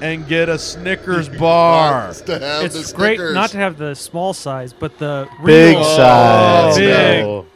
[0.01, 2.12] and get a Snickers bar?
[2.12, 3.35] To have It's the great Snickers.
[3.35, 6.77] not to have the small size, but the Big real- size.
[6.78, 7.24] big.
[7.24, 7.47] Oh, no.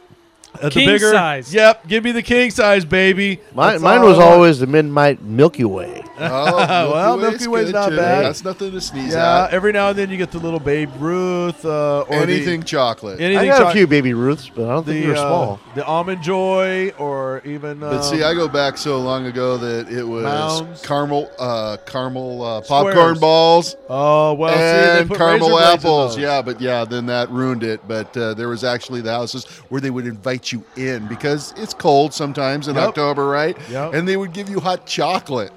[0.61, 1.53] Uh, the King bigger, size.
[1.53, 3.39] Yep, give me the king size, baby.
[3.53, 4.31] Mine, That's mine all was I want.
[4.33, 6.01] always the Midnight Milky Way.
[6.17, 6.55] Oh,
[6.93, 7.97] Well, Milky Way's good, not too.
[7.97, 8.23] bad.
[8.25, 9.51] That's nothing to sneeze Yeah, at.
[9.53, 13.19] every now and then you get the little Babe Ruth uh, or Anything The, chocolate.
[13.19, 15.13] anything I got choc- a few Baby Ruths, but I don't think the they were
[15.25, 15.59] uh, small.
[15.75, 17.83] the almond joy or even.
[17.83, 20.81] Uh, But see, I go back so long ago that it was Mounds.
[20.85, 22.93] caramel, uh, caramel uh, Squares.
[22.95, 26.15] popcorn balls oh well, see, and they put caramel razor blades in apples.
[26.15, 26.21] those.
[26.23, 27.85] Yeah, but yeah, then that ruined it.
[27.87, 31.73] But uh, there was actually the houses where they would invite you in because it's
[31.73, 32.89] cold sometimes in Yep.
[32.89, 33.57] October, right?
[33.69, 33.93] Yep.
[33.93, 35.51] And they would give you hot chocolate.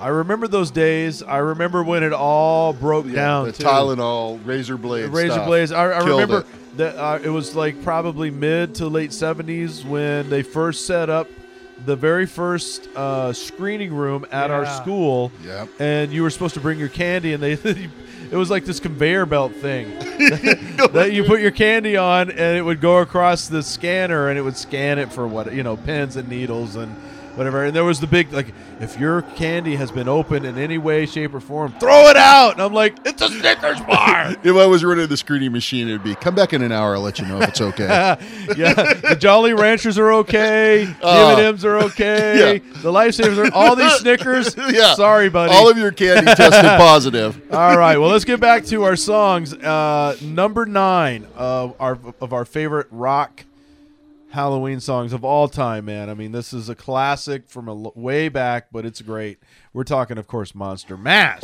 [0.00, 1.22] I remember those days.
[1.22, 3.44] I remember when it all broke Yeah, down.
[3.46, 3.64] the too.
[3.64, 5.72] Tylenol, razor blades, razor blades.
[5.72, 6.76] I, I remember it.
[6.78, 11.28] that uh, it was like probably mid to late seventies when they first set up
[11.90, 14.80] the very first uh, screening room at our Yeah.
[14.80, 15.32] school.
[15.44, 15.68] Yep.
[15.80, 17.56] And you were supposed to bring your candy, and they.
[18.30, 19.90] It was like this conveyor belt thing
[20.92, 24.42] that you put your candy on, and it would go across the scanner, and it
[24.42, 26.94] would scan it for what you know, pins and needles and
[27.36, 27.64] whatever.
[27.64, 28.48] And there was the big like,
[28.80, 32.52] if your candy has been opened in any way, shape, or form, throw it out.
[32.52, 34.34] And I'm like, it's a Snickers bar.
[34.42, 36.94] If I was running the screening machine, it'd be come back in an hour.
[36.94, 37.86] I'll let you know if it's okay.
[38.56, 40.84] yeah, the Jolly Ranchers are okay.
[40.84, 42.60] The Uh, M&Ms are okay.
[42.62, 42.72] yeah.
[42.82, 44.54] The Lifesavers are all these Snickers.
[44.70, 44.94] yeah.
[44.94, 45.52] Sorry, buddy.
[45.52, 47.40] All of your candy tested positive.
[47.52, 47.98] All right.
[47.98, 49.52] Well, let's get back to our songs.
[49.52, 53.44] Uh, number nine of our of our favorite rock
[54.30, 55.86] Halloween songs of all time.
[55.86, 59.38] Man, I mean, this is a classic from a l- way back, but it's great.
[59.72, 61.42] We're talking, of course, Monster Mash.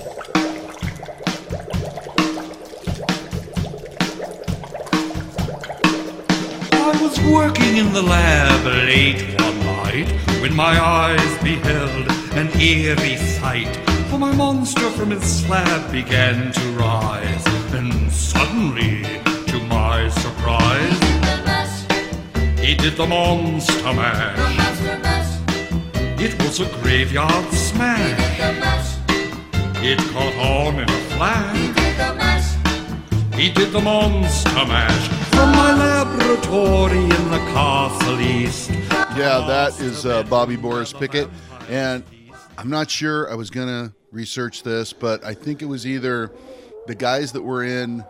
[6.73, 10.09] I was working in the lab late one night
[10.41, 13.75] when my eyes beheld an eerie sight.
[14.11, 19.03] For my monster from his slab began to rise, and suddenly,
[19.49, 21.26] to my surprise,
[22.67, 24.37] he did the monster mash.
[26.21, 28.99] It was a graveyard smash.
[29.85, 32.57] It caught on in a flash.
[33.37, 38.71] He did the monster mash from my laboratory in the castle east.
[38.71, 41.31] Yeah, that is uh, Bobby Boris Pickett,
[41.69, 42.03] and
[42.59, 43.31] I'm not sure.
[43.31, 46.33] I was gonna research this, but I think it was either
[46.89, 48.05] the guys that were in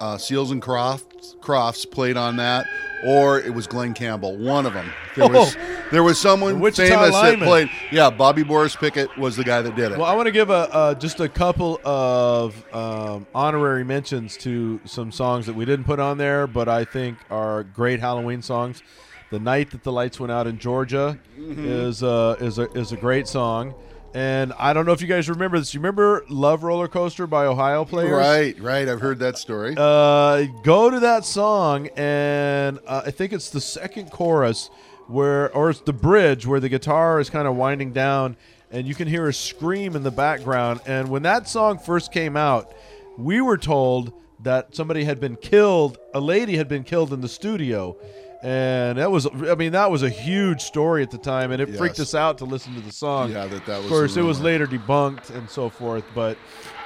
[0.00, 2.66] uh, Seals and Crofts, Crofts played on that,
[3.04, 4.36] or it was Glen Campbell.
[4.36, 4.90] One of them.
[5.16, 5.56] There was
[5.90, 6.76] there was someone famous
[7.12, 7.70] that played.
[7.90, 9.98] Yeah, Bobby Boris Pickett was the guy that did it.
[9.98, 14.80] Well, I want to give a uh, just a couple of um, honorary mentions to
[14.84, 18.82] some songs that we didn't put on there, but I think are great Halloween songs.
[19.30, 21.64] "The Night That the Lights Went Out in Georgia" Mhm.
[21.66, 23.74] is uh, is a is a great song,
[24.14, 25.74] and I don't know if you guys remember this.
[25.74, 28.12] You remember "Love Roller Coaster" by Ohio Players?
[28.12, 28.88] Right, right.
[28.88, 29.74] I've heard that story.
[29.76, 34.70] Uh, go to that song, and uh, I think it's the second chorus
[35.06, 38.36] where, or it's the bridge where the guitar is kind of winding down,
[38.70, 40.80] and you can hear a scream in the background.
[40.86, 42.72] And when that song first came out,
[43.18, 44.12] we were told
[44.42, 47.96] that somebody had been killed, a lady had been killed in the studio.
[48.42, 51.76] And that was, I mean, that was a huge story at the time, and it
[51.76, 53.30] freaked us out to listen to the song.
[53.30, 56.38] Yeah, that that was Of course, it was later debunked and so forth, but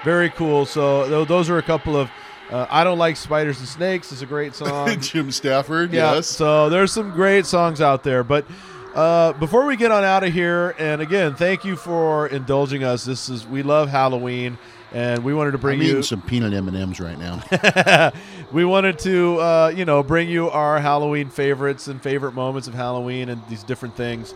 [0.03, 0.67] very cool.
[0.67, 2.11] So those are a couple of.
[2.51, 4.13] Uh, I don't like spiders and snakes.
[4.13, 5.01] is a great song.
[5.01, 5.93] Jim Stafford.
[5.93, 6.15] yeah.
[6.15, 6.27] Yes.
[6.27, 8.47] So there's some great songs out there, but.
[8.95, 13.05] Uh, before we get on out of here, and again, thank you for indulging us.
[13.05, 14.57] This is we love Halloween,
[14.95, 18.13] and we wanted to bring I'm you some peanut M and M's right now.
[18.53, 22.75] we wanted to, uh, you know, bring you our Halloween favorites and favorite moments of
[22.75, 24.35] Halloween and these different things.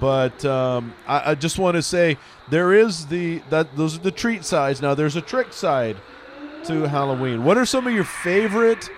[0.00, 2.16] But um, I, I just want to say
[2.48, 4.80] there is the that those are the treat sides.
[4.80, 5.98] Now there's a trick side
[6.64, 7.44] to Halloween.
[7.44, 8.88] What are some of your favorite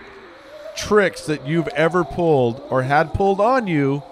[0.77, 4.03] tricks that you've ever pulled or had pulled on you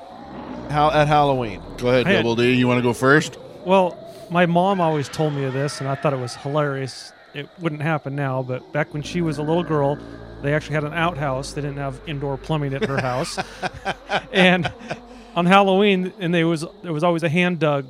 [0.68, 1.62] how, at Halloween?
[1.76, 2.54] Go ahead, I had- Double D.
[2.54, 3.38] You want to go first?
[3.64, 3.96] Well,
[4.30, 7.12] my mom always told me of this, and I thought it was hilarious.
[7.34, 9.98] It wouldn't happen now, but back when she was a little girl,
[10.42, 11.52] they actually had an outhouse.
[11.52, 13.38] They didn't have indoor plumbing at her house,
[14.32, 14.72] and
[15.34, 17.86] on Halloween, and there was there was always a hand dug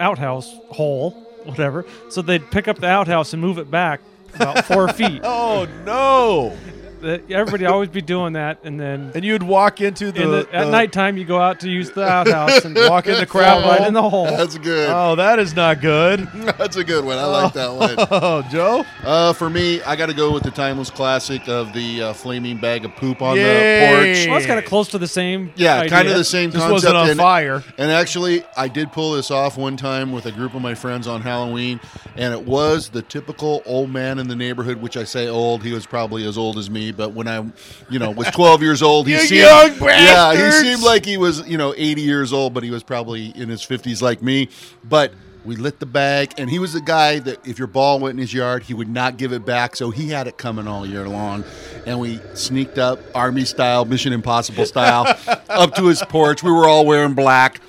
[0.00, 1.10] outhouse hole,
[1.44, 1.84] whatever.
[2.10, 4.00] So they'd pick up the outhouse and move it back
[4.34, 5.20] about four feet.
[5.24, 6.56] Oh no!
[7.00, 10.38] That- Everybody always be doing that, and then And you'd walk into the, in the,
[10.52, 13.62] at the- nighttime you go out to use the outhouse and Walk in the crab
[13.62, 14.24] fall right in the hole.
[14.26, 14.88] That's good.
[14.90, 16.20] Oh, that is not good.
[16.58, 17.18] That's a good one.
[17.18, 17.96] I like that one.
[18.18, 18.84] Oh, Joe.
[19.02, 22.58] Uh, for me, I got to go with the timeless classic of the uh, flaming
[22.58, 23.42] bag of poop on Yay.
[23.42, 24.28] the porch.
[24.28, 25.52] Well, it's kind of close to the same.
[25.56, 25.90] Yeah, idea.
[25.90, 26.72] kind of the same Just concept.
[26.72, 27.62] wasn't on and, fire.
[27.78, 31.06] And actually, I did pull this off one time with a group of my friends
[31.06, 31.80] on Halloween,
[32.16, 34.80] and it was the typical old man in the neighborhood.
[34.80, 37.44] Which I say old, he was probably as old as me, but when I,
[37.90, 41.46] you know, was 12 years old, he You seemed yeah, he seemed like he was,
[41.48, 44.48] you know, 80 years old, but he was probably in his 50s like me.
[44.84, 45.12] But
[45.44, 48.18] we lit the bag, and he was the guy that if your ball went in
[48.18, 49.76] his yard, he would not give it back.
[49.76, 51.44] So he had it coming all year long.
[51.86, 55.16] And we sneaked up, army style, Mission Impossible style,
[55.48, 56.42] up to his porch.
[56.42, 57.60] We were all wearing black.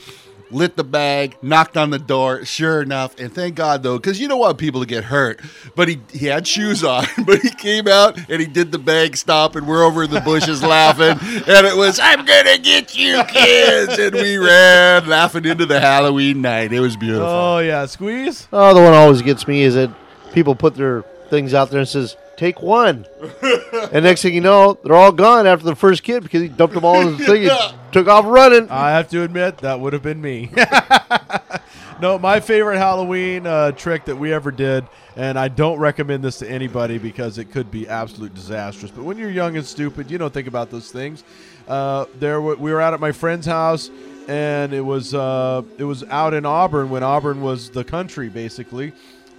[0.49, 2.45] Lit the bag, knocked on the door.
[2.45, 5.41] Sure enough, and thank God though, because you don't want people to get hurt.
[5.75, 9.17] But he he had shoes on, but he came out and he did the bag
[9.17, 13.21] stop, and we're over in the bushes laughing, and it was I'm gonna get you
[13.25, 16.71] kids, and we ran laughing into the Halloween night.
[16.71, 17.27] It was beautiful.
[17.27, 18.47] Oh yeah, squeeze.
[18.53, 19.91] Oh, the one always gets me is that
[20.33, 23.05] people put their things out there and says, "Take one."
[23.91, 26.75] and next thing you know, they're all gone after the first kid because he dumped
[26.75, 28.69] them all in the thing and took off running.
[28.69, 30.51] I have to admit that would have been me.
[32.01, 34.85] no, my favorite Halloween uh, trick that we ever did,
[35.15, 38.91] and I don't recommend this to anybody because it could be absolute disastrous.
[38.91, 41.23] But when you're young and stupid, you don't think about those things.
[41.67, 43.89] Uh, there, w- we were out at my friend's house,
[44.27, 48.93] and it was uh, it was out in Auburn when Auburn was the country basically,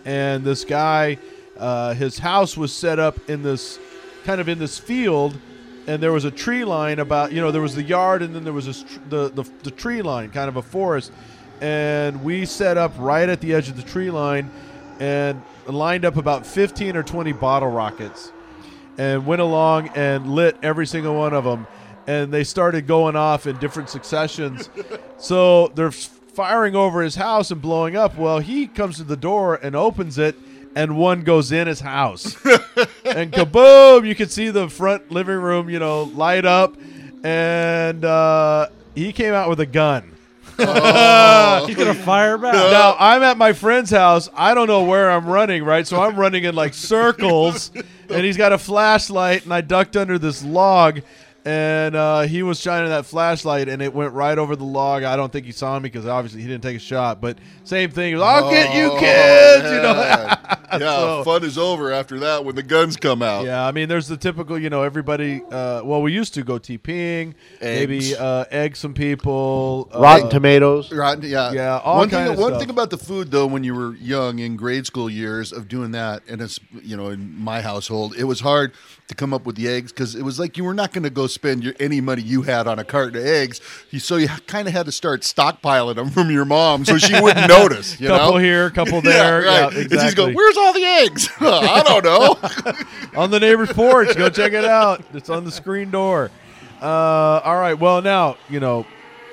[0.04, 1.18] and this guy,
[1.58, 3.78] uh, his house was set up in this
[4.24, 5.38] kind of in this field
[5.88, 8.44] and there was a tree line about you know there was the yard and then
[8.44, 11.10] there was this tr- the, the the tree line kind of a forest.
[11.60, 14.48] And we set up right at the edge of the tree line
[15.00, 18.30] and lined up about 15 or 20 bottle rockets
[18.96, 21.66] and went along and lit every single one of them
[22.06, 24.68] and they started going off in different successions.
[25.20, 28.16] So they're firing over his house and blowing up.
[28.16, 30.36] Well he comes to the door and opens it
[30.78, 32.34] and one goes in his house
[33.04, 36.76] and kaboom you can see the front living room you know light up
[37.24, 40.14] and uh, he came out with a gun
[40.58, 42.54] He's gonna fire back.
[42.72, 44.28] now I'm at my friend's house.
[44.34, 45.86] I don't know where I'm running, right?
[45.86, 47.70] So I'm running in like circles,
[48.10, 51.02] and he's got a flashlight, and I ducked under this log,
[51.48, 55.02] and uh, he was shining that flashlight, and it went right over the log.
[55.02, 57.90] I don't think he saw me because obviously he didn't take a shot, but same
[57.90, 58.08] thing.
[58.10, 59.94] He was, I'll get you Oh, kids, you know.
[60.72, 63.46] yeah, So- fun is over after that when the guns come out.
[63.46, 65.42] Yeah, I mean, there's the typical, you know, everybody.
[65.50, 70.92] Uh, well, we used to go TPing, maybe uh, egg some people, uh, Rotten tomatoes.
[70.92, 72.34] Rotten, yeah, Yeah, all one kind thing.
[72.34, 72.60] of one stuff.
[72.60, 75.92] thing about the food, though, when you were young in grade school years of doing
[75.92, 78.72] that, and it's you know in my household, it was hard
[79.08, 81.10] to come up with the eggs because it was like you were not going to
[81.10, 83.60] go spend your, any money you had on a carton of eggs.
[83.90, 87.18] You, so you kind of had to start stockpiling them from your mom so she
[87.20, 87.98] wouldn't notice.
[87.98, 88.38] You couple know?
[88.38, 89.42] here, couple there.
[89.42, 89.72] Yeah, right.
[89.72, 90.06] And exactly.
[90.06, 91.28] she's going, "Where's all the eggs?
[91.40, 94.14] I don't know." on the neighbor's porch.
[94.16, 95.02] Go check it out.
[95.14, 96.30] It's on the screen door.
[96.80, 97.74] Uh, all right.
[97.74, 98.86] Well, now you know.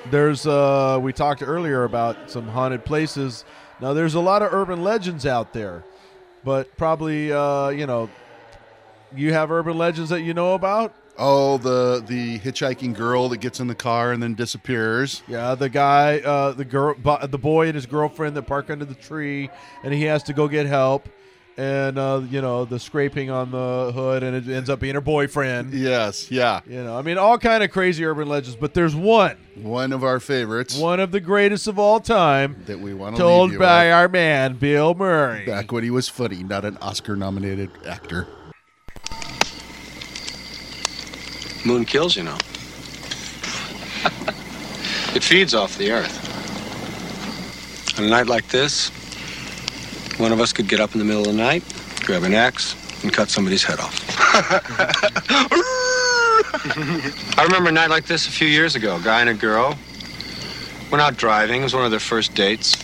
[0.08, 3.44] There's uh, we talked earlier about some haunted places.
[3.80, 5.82] Now there's a lot of urban legends out there,
[6.44, 8.08] but probably uh, you know,
[9.16, 10.94] you have urban legends that you know about.
[11.18, 15.22] Oh, the the hitchhiking girl that gets in the car and then disappears.
[15.26, 16.94] Yeah, the guy, uh, the girl,
[17.26, 19.48] the boy and his girlfriend that park under the tree,
[19.82, 21.08] and he has to go get help,
[21.56, 25.00] and uh, you know the scraping on the hood, and it ends up being her
[25.00, 25.72] boyfriend.
[25.72, 26.60] Yes, yeah.
[26.66, 30.04] You know, I mean, all kind of crazy urban legends, but there's one, One of
[30.04, 33.52] our favorites one of the greatest of all time, that we want to told leave
[33.54, 33.94] you by with.
[33.94, 35.46] our man Bill Murray.
[35.46, 38.26] back when he was funny, not an Oscar-nominated actor.
[41.66, 42.36] Moon kills, you know.
[45.16, 46.22] it feeds off the Earth.
[47.98, 48.90] On a night like this,
[50.20, 51.64] one of us could get up in the middle of the night,
[52.04, 54.00] grab an axe, and cut somebody's head off.
[57.36, 58.94] I remember a night like this a few years ago.
[58.94, 59.76] A guy and a girl
[60.92, 61.62] went out driving.
[61.62, 62.78] It was one of their first dates.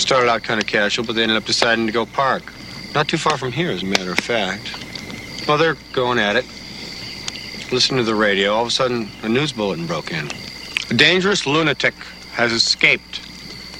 [0.00, 2.50] Started out kind of casual, but they ended up deciding to go park.
[2.94, 4.74] Not too far from here, as a matter of fact.
[5.46, 6.46] Well, they're going at it
[7.72, 10.28] listening to the radio, all of a sudden a news bulletin broke in.
[10.90, 11.94] A dangerous lunatic
[12.32, 13.20] has escaped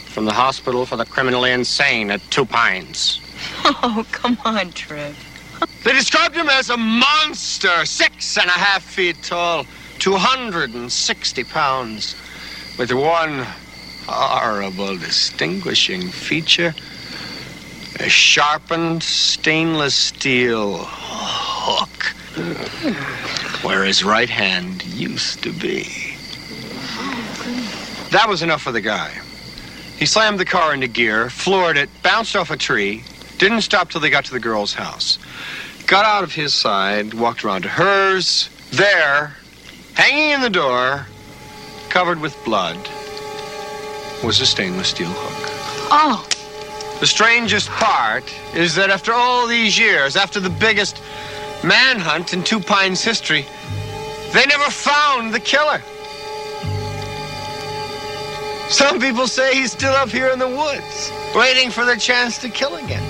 [0.08, 3.20] from the hospital for the criminally insane at Two Pines.
[3.64, 5.16] Oh, come on, Trev.
[5.84, 9.66] They described him as a monster, six and a half feet tall,
[9.98, 12.16] 260 pounds,
[12.78, 13.46] with one
[14.06, 16.74] horrible distinguishing feature
[18.00, 22.14] a sharpened stainless steel hook
[23.62, 26.16] where his right hand used to be.
[28.10, 29.10] That was enough for the guy.
[29.96, 33.04] He slammed the car into gear, floored it, bounced off a tree,
[33.38, 35.18] didn't stop till they got to the girl's house.
[35.86, 38.48] Got out of his side, walked around to hers.
[38.72, 39.36] There,
[39.94, 41.06] hanging in the door,
[41.88, 42.76] covered with blood,
[44.24, 45.50] was a stainless steel hook.
[45.90, 46.26] Oh,
[47.00, 51.02] The strangest part is that after all these years, after the biggest
[51.64, 53.46] manhunt in Two Pines history,
[54.32, 55.80] they never found the killer.
[58.68, 62.48] Some people say he's still up here in the woods, waiting for the chance to
[62.48, 63.02] kill again.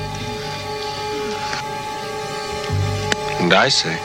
[3.40, 3.96] And I say,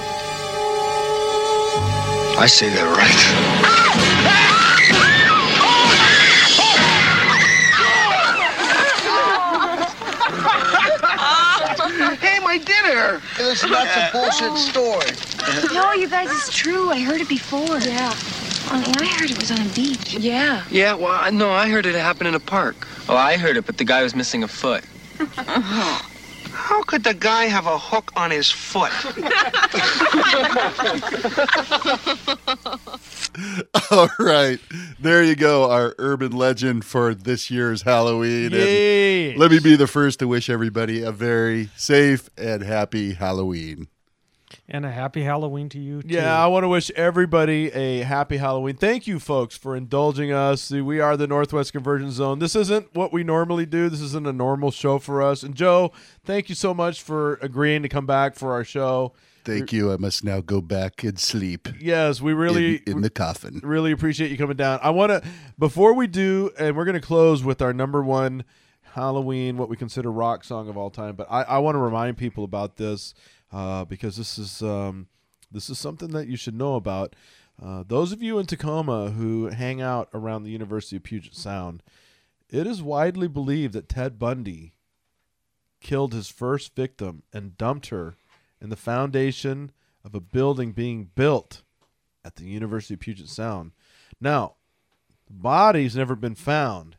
[2.38, 3.77] I say they're right.
[12.58, 13.22] My dinner!
[13.38, 15.74] This is not a bullshit story.
[15.74, 16.90] no, you guys, it's true.
[16.90, 17.80] I heard it before.
[17.80, 18.14] Yeah.
[18.70, 20.16] I I heard it was on a beach.
[20.16, 20.64] Yeah.
[20.70, 22.88] Yeah, well, I- no, I heard it happen in a park.
[23.08, 24.84] Oh, I heard it, but the guy was missing a foot.
[26.58, 28.92] How could the guy have a hook on his foot?
[33.92, 34.60] All right.
[35.00, 38.54] There you go, our urban legend for this year's Halloween.
[38.54, 43.88] And let me be the first to wish everybody a very safe and happy Halloween.
[44.70, 46.02] And a happy Halloween to you.
[46.02, 46.10] Too.
[46.10, 48.76] Yeah, I want to wish everybody a happy Halloween.
[48.76, 50.70] Thank you, folks, for indulging us.
[50.70, 52.40] We are the Northwest Convergence Zone.
[52.40, 53.88] This isn't what we normally do.
[53.88, 55.42] This isn't a normal show for us.
[55.42, 55.94] And Joe,
[56.26, 59.14] thank you so much for agreeing to come back for our show.
[59.46, 59.94] Thank you.
[59.94, 61.70] I must now go back and sleep.
[61.80, 63.62] Yes, we really in, in the coffin.
[63.64, 64.82] really appreciate you coming down.
[64.84, 65.24] I want to
[65.58, 68.44] before we do, and we're going to close with our number one
[68.98, 71.16] Halloween, what we consider rock song of all time.
[71.16, 73.14] But I, I want to remind people about this
[73.52, 75.08] uh, because this is um,
[75.52, 77.16] this is something that you should know about.
[77.62, 81.82] Uh, those of you in Tacoma who hang out around the University of Puget Sound,
[82.50, 84.74] it is widely believed that Ted Bundy
[85.80, 88.16] killed his first victim and dumped her
[88.62, 89.72] in the foundation
[90.04, 91.64] of a building being built
[92.24, 93.72] at the University of Puget Sound.
[94.20, 94.56] Now,
[95.28, 96.98] the body's never been found,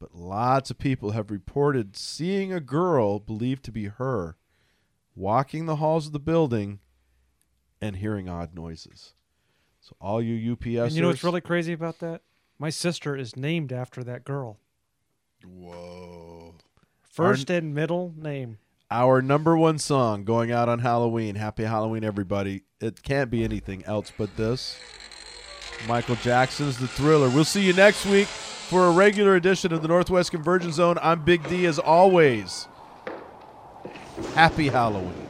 [0.00, 4.36] but lots of people have reported seeing a girl believed to be her
[5.18, 6.78] walking the halls of the building
[7.80, 9.14] and hearing odd noises.
[9.80, 12.22] So all you UPS And you know what's really crazy about that?
[12.58, 14.58] My sister is named after that girl.
[15.44, 16.54] Whoa.
[17.10, 18.58] First and middle name.
[18.90, 21.34] our number one song going out on Halloween.
[21.34, 22.62] Happy Halloween, everybody.
[22.80, 24.78] It can't be anything else but this.
[25.86, 27.28] Michael Jackson's The Thriller.
[27.28, 30.98] We'll see you next week for a regular edition of the Northwest Convergence Zone.
[31.02, 32.68] I'm Big D as always.
[34.26, 35.27] Happy Halloween.